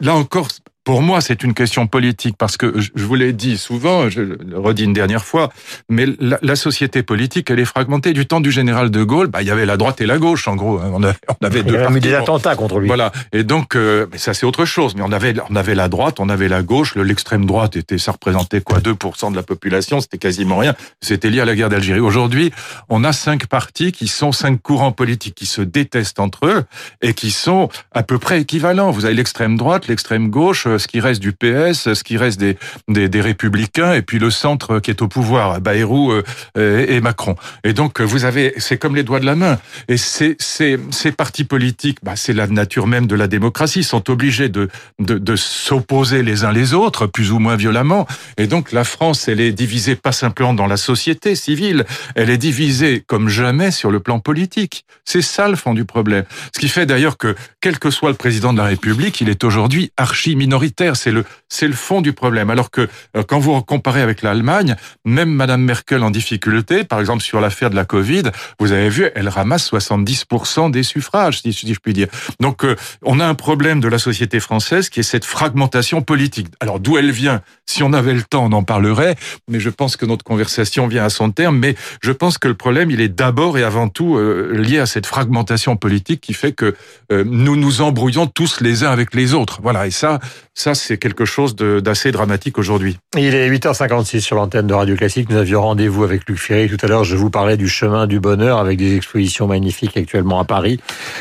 là 0.00 0.14
encore, 0.14 0.48
pour 0.84 1.00
moi, 1.02 1.20
c'est 1.22 1.42
une 1.42 1.54
question 1.54 1.86
politique 1.86 2.36
parce 2.38 2.56
que 2.58 2.74
je 2.78 3.04
vous 3.04 3.14
l'ai 3.14 3.32
dit 3.32 3.56
souvent, 3.56 4.10
je 4.10 4.20
le 4.20 4.38
redis 4.58 4.84
une 4.84 4.92
dernière 4.92 5.24
fois, 5.24 5.50
mais 5.88 6.06
la, 6.20 6.38
la 6.42 6.56
société 6.56 7.02
politique, 7.02 7.48
elle 7.50 7.58
est 7.58 7.64
fragmentée. 7.64 8.12
Du 8.12 8.26
temps 8.26 8.40
du 8.42 8.50
général 8.52 8.90
de 8.90 9.02
Gaulle, 9.02 9.28
bah, 9.28 9.40
il 9.42 9.48
y 9.48 9.50
avait 9.50 9.64
la 9.66 9.76
droite 9.78 10.00
et 10.02 10.06
la 10.06 10.18
gauche, 10.18 10.46
en 10.46 10.56
gros. 10.56 10.78
hein. 10.78 10.90
On 10.92 11.02
avait, 11.02 11.14
on 11.40 11.46
avait 11.46 11.60
Il 11.60 11.64
deux 11.66 12.00
des 12.00 12.14
attentats 12.14 12.54
contre 12.54 12.78
lui. 12.80 12.86
Voilà. 12.88 13.12
Et 13.32 13.44
donc, 13.44 13.76
euh, 13.76 14.06
mais 14.12 14.18
ça 14.18 14.34
c'est 14.34 14.44
autre 14.44 14.64
chose. 14.66 14.94
Mais 14.94 15.02
on 15.02 15.10
avait, 15.12 15.34
on 15.50 15.56
avait 15.56 15.74
la 15.74 15.88
droite, 15.88 16.20
on 16.20 16.28
avait 16.28 16.48
la 16.48 16.62
gauche. 16.62 16.94
Le- 16.94 17.02
L'extrême 17.02 17.46
droite 17.46 17.76
était, 17.76 17.96
ça 17.98 18.12
représentait 18.12 18.60
quoi, 18.60 18.78
2% 18.80 19.30
de 19.30 19.36
la 19.36 19.42
population. 19.42 20.00
C'était 20.00 20.18
quasiment 20.18 20.58
rien. 20.58 20.74
C'était 21.00 21.30
lié 21.30 21.40
à 21.40 21.44
la 21.46 21.54
guerre 21.56 21.70
d'Algérie. 21.70 22.00
Aujourd'hui, 22.00 22.52
on 22.90 23.04
a 23.04 23.12
cinq 23.12 23.46
partis 23.46 23.92
qui 23.92 24.06
sont 24.08 24.32
cinq 24.32 24.60
courants 24.60 24.92
politiques 24.92 25.34
qui 25.34 25.46
se 25.46 25.62
détestent 25.62 26.20
entre 26.20 26.46
eux 26.46 26.64
et 27.00 27.14
qui 27.14 27.30
sont 27.30 27.68
à 27.92 28.02
peu 28.02 28.18
près 28.18 28.40
équivalents. 28.42 28.90
Vous 28.90 29.06
avez 29.06 29.14
l'extrême 29.14 29.56
droite, 29.56 29.86
l'extrême 29.88 30.28
gauche, 30.28 30.66
ce 30.78 30.88
qui 30.88 31.00
reste 31.00 31.20
du 31.20 31.32
PS, 31.32 31.94
ce 31.94 32.04
qui 32.04 32.16
reste 32.16 32.40
des, 32.40 32.56
des, 32.88 33.20
républicains 33.20 33.94
et 33.94 34.02
puis 34.02 34.18
le 34.18 34.30
centre 34.30 34.78
qui 34.80 34.90
est 34.90 35.02
au 35.02 35.08
pouvoir, 35.08 35.60
Bayrou 35.60 36.12
euh, 36.12 36.22
euh, 36.58 36.86
et 36.88 37.00
Macron. 37.00 37.36
Et 37.64 37.72
donc, 37.72 38.00
euh, 38.00 38.04
vous 38.04 38.24
avez, 38.24 38.54
c'est 38.58 38.78
comme 38.78 38.96
les 38.96 39.02
doigts 39.02 39.20
de 39.20 39.26
la 39.26 39.34
main. 39.34 39.58
Et 39.88 39.96
ces, 39.96 40.36
ces, 40.38 40.78
ces 40.90 41.12
partis 41.12 41.44
politiques, 41.44 41.98
bah, 42.02 42.16
c'est 42.16 42.32
la 42.32 42.46
nature 42.46 42.86
même 42.86 43.06
de 43.06 43.14
la 43.14 43.26
démocratie, 43.26 43.84
sont 43.84 44.10
obligés 44.10 44.48
de, 44.48 44.68
de, 44.98 45.18
de 45.18 45.36
s'opposer 45.36 46.22
les 46.22 46.44
uns 46.44 46.52
les 46.52 46.74
autres, 46.74 47.06
plus 47.06 47.32
ou 47.32 47.38
moins 47.38 47.56
violemment. 47.56 48.06
Et 48.36 48.46
donc, 48.46 48.72
la 48.72 48.84
France, 48.84 49.28
elle 49.28 49.40
est 49.40 49.52
divisée 49.52 49.96
pas 49.96 50.12
simplement 50.12 50.54
dans 50.54 50.66
la 50.66 50.76
société 50.76 51.34
civile, 51.34 51.84
elle 52.14 52.30
est 52.30 52.38
divisée 52.38 53.02
comme 53.06 53.28
jamais 53.28 53.70
sur 53.70 53.90
le 53.90 54.00
plan 54.00 54.18
politique. 54.20 54.84
C'est 55.04 55.22
ça 55.22 55.48
le 55.48 55.56
fond 55.56 55.74
du 55.74 55.84
problème. 55.84 56.24
Ce 56.54 56.60
qui 56.60 56.68
fait 56.68 56.86
d'ailleurs 56.86 57.16
que, 57.16 57.34
quel 57.60 57.78
que 57.78 57.90
soit 57.90 58.10
le 58.10 58.16
président 58.16 58.52
de 58.52 58.58
la 58.58 58.64
République, 58.64 59.20
il 59.20 59.28
est 59.28 59.44
aujourd'hui 59.44 59.92
archi 59.96 60.36
minoritaire. 60.36 60.63
C'est 60.94 61.10
le, 61.10 61.24
c'est 61.48 61.68
le 61.68 61.74
fond 61.74 62.00
du 62.00 62.12
problème. 62.12 62.50
Alors 62.50 62.70
que, 62.70 62.88
euh, 63.16 63.22
quand 63.26 63.38
vous 63.38 63.60
comparez 63.62 64.02
avec 64.02 64.22
l'Allemagne, 64.22 64.76
même 65.04 65.30
Madame 65.30 65.62
Merkel 65.62 66.02
en 66.02 66.10
difficulté, 66.10 66.84
par 66.84 67.00
exemple 67.00 67.22
sur 67.22 67.40
l'affaire 67.40 67.70
de 67.70 67.76
la 67.76 67.84
Covid, 67.84 68.24
vous 68.58 68.72
avez 68.72 68.88
vu, 68.88 69.08
elle 69.14 69.28
ramasse 69.28 69.70
70% 69.70 70.70
des 70.70 70.82
suffrages, 70.82 71.40
si 71.40 71.52
je 71.52 71.78
puis 71.80 71.92
dire. 71.92 72.08
Donc, 72.40 72.64
euh, 72.64 72.76
on 73.02 73.20
a 73.20 73.26
un 73.26 73.34
problème 73.34 73.80
de 73.80 73.88
la 73.88 73.98
société 73.98 74.40
française 74.40 74.88
qui 74.88 75.00
est 75.00 75.04
cette 75.04 75.24
fragmentation 75.24 76.02
politique. 76.02 76.48
Alors, 76.60 76.80
d'où 76.80 76.98
elle 76.98 77.10
vient? 77.10 77.42
Si 77.66 77.82
on 77.82 77.92
avait 77.92 78.14
le 78.14 78.22
temps, 78.22 78.44
on 78.44 78.52
en 78.52 78.62
parlerait, 78.62 79.16
mais 79.48 79.60
je 79.60 79.70
pense 79.70 79.96
que 79.96 80.06
notre 80.06 80.24
conversation 80.24 80.86
vient 80.86 81.04
à 81.04 81.10
son 81.10 81.30
terme. 81.30 81.58
Mais 81.58 81.76
je 82.02 82.12
pense 82.12 82.38
que 82.38 82.48
le 82.48 82.54
problème, 82.54 82.90
il 82.90 83.00
est 83.00 83.08
d'abord 83.08 83.58
et 83.58 83.64
avant 83.64 83.88
tout 83.88 84.16
euh, 84.16 84.52
lié 84.54 84.78
à 84.78 84.86
cette 84.86 85.06
fragmentation 85.06 85.76
politique 85.76 86.20
qui 86.20 86.34
fait 86.34 86.52
que 86.52 86.74
nous 87.10 87.56
nous 87.56 87.80
embrouillons 87.80 88.26
tous 88.26 88.60
les 88.60 88.84
uns 88.84 88.90
avec 88.90 89.14
les 89.14 89.34
autres. 89.34 89.60
Voilà, 89.62 89.86
et 89.86 89.90
ça, 89.90 90.18
ça 90.54 90.74
c'est 90.74 90.98
quelque 90.98 91.24
chose 91.24 91.56
de- 91.56 91.80
d'assez 91.80 92.12
dramatique 92.12 92.58
aujourd'hui. 92.58 92.96
Il 93.16 93.34
est 93.34 93.48
8h56 93.48 94.20
sur 94.20 94.36
l'antenne 94.36 94.66
de 94.66 94.74
Radio 94.74 94.94
Classique. 94.96 95.28
Nous 95.30 95.36
avions 95.36 95.62
rendez-vous 95.62 96.04
avec 96.04 96.28
Luc 96.28 96.38
Ferry. 96.38 96.68
Tout 96.68 96.78
à 96.82 96.86
l'heure, 96.88 97.04
je 97.04 97.16
vous 97.16 97.30
parlais 97.30 97.56
du 97.56 97.68
chemin 97.68 98.06
du 98.06 98.20
bonheur 98.20 98.58
avec 98.58 98.78
des 98.78 98.96
expositions 98.96 99.46
magnifiques 99.46 99.96
actuellement 99.96 100.38
à 100.40 100.44
Paris. 100.44 100.80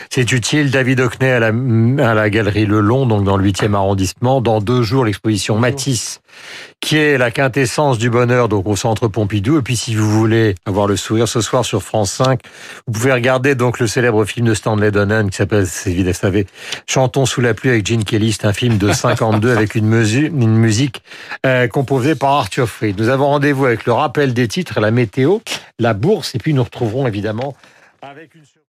C'est 0.09 0.31
utile. 0.31 0.71
David 0.71 0.99
Hockney 0.99 1.31
à 1.31 1.39
la, 1.39 1.47
à 1.47 2.13
la 2.13 2.29
galerie 2.29 2.65
Le 2.65 2.79
Long, 2.79 3.05
donc 3.05 3.23
dans 3.23 3.37
le 3.37 3.43
8e 3.49 3.73
arrondissement. 3.73 4.41
Dans 4.41 4.61
deux 4.61 4.81
jours, 4.83 5.05
l'exposition 5.05 5.57
Matisse 5.57 6.19
qui 6.81 6.97
est 6.97 7.17
la 7.17 7.29
quintessence 7.31 7.97
du 7.99 8.09
bonheur, 8.09 8.49
donc 8.49 8.67
au 8.67 8.75
centre 8.75 9.07
Pompidou. 9.07 9.59
Et 9.59 9.61
puis, 9.61 9.77
si 9.77 9.95
vous 9.95 10.09
voulez 10.09 10.55
avoir 10.65 10.87
le 10.87 10.97
sourire 10.97 11.27
ce 11.27 11.39
soir 11.41 11.63
sur 11.63 11.81
France 11.83 12.11
5, 12.13 12.41
vous 12.87 12.93
pouvez 12.93 13.13
regarder 13.13 13.55
donc 13.55 13.79
le 13.79 13.85
célèbre 13.87 14.25
film 14.25 14.47
de 14.47 14.53
Stanley 14.53 14.91
Donen 14.91 15.29
qui 15.29 15.37
s'appelle, 15.37 15.63
vous 15.63 16.13
savez, 16.13 16.45
Chantons 16.87 17.25
sous 17.25 17.39
la 17.39 17.53
pluie 17.53 17.69
avec 17.69 17.85
Gene 17.87 18.03
Kelly. 18.03 18.33
C'est 18.33 18.45
un 18.45 18.51
film 18.51 18.77
de 18.79 18.91
52 19.23 19.55
avec 19.55 19.75
une, 19.75 19.85
musique, 19.85 20.31
une 20.31 20.57
musique 20.57 21.01
euh, 21.45 21.69
composée 21.69 22.15
par 22.15 22.31
Arthur 22.31 22.67
Freed. 22.67 22.99
Nous 22.99 23.07
avons 23.07 23.27
rendez-vous 23.27 23.65
avec 23.65 23.85
le 23.85 23.93
rappel 23.93 24.33
des 24.33 24.49
titres, 24.49 24.81
la 24.81 24.91
météo, 24.91 25.37
la 25.79 25.93
bourse, 25.93 26.35
et 26.35 26.39
puis 26.39 26.53
nous 26.53 26.63
retrouverons 26.63 27.07
évidemment 27.07 27.55
avec 28.01 28.35
une 28.35 28.43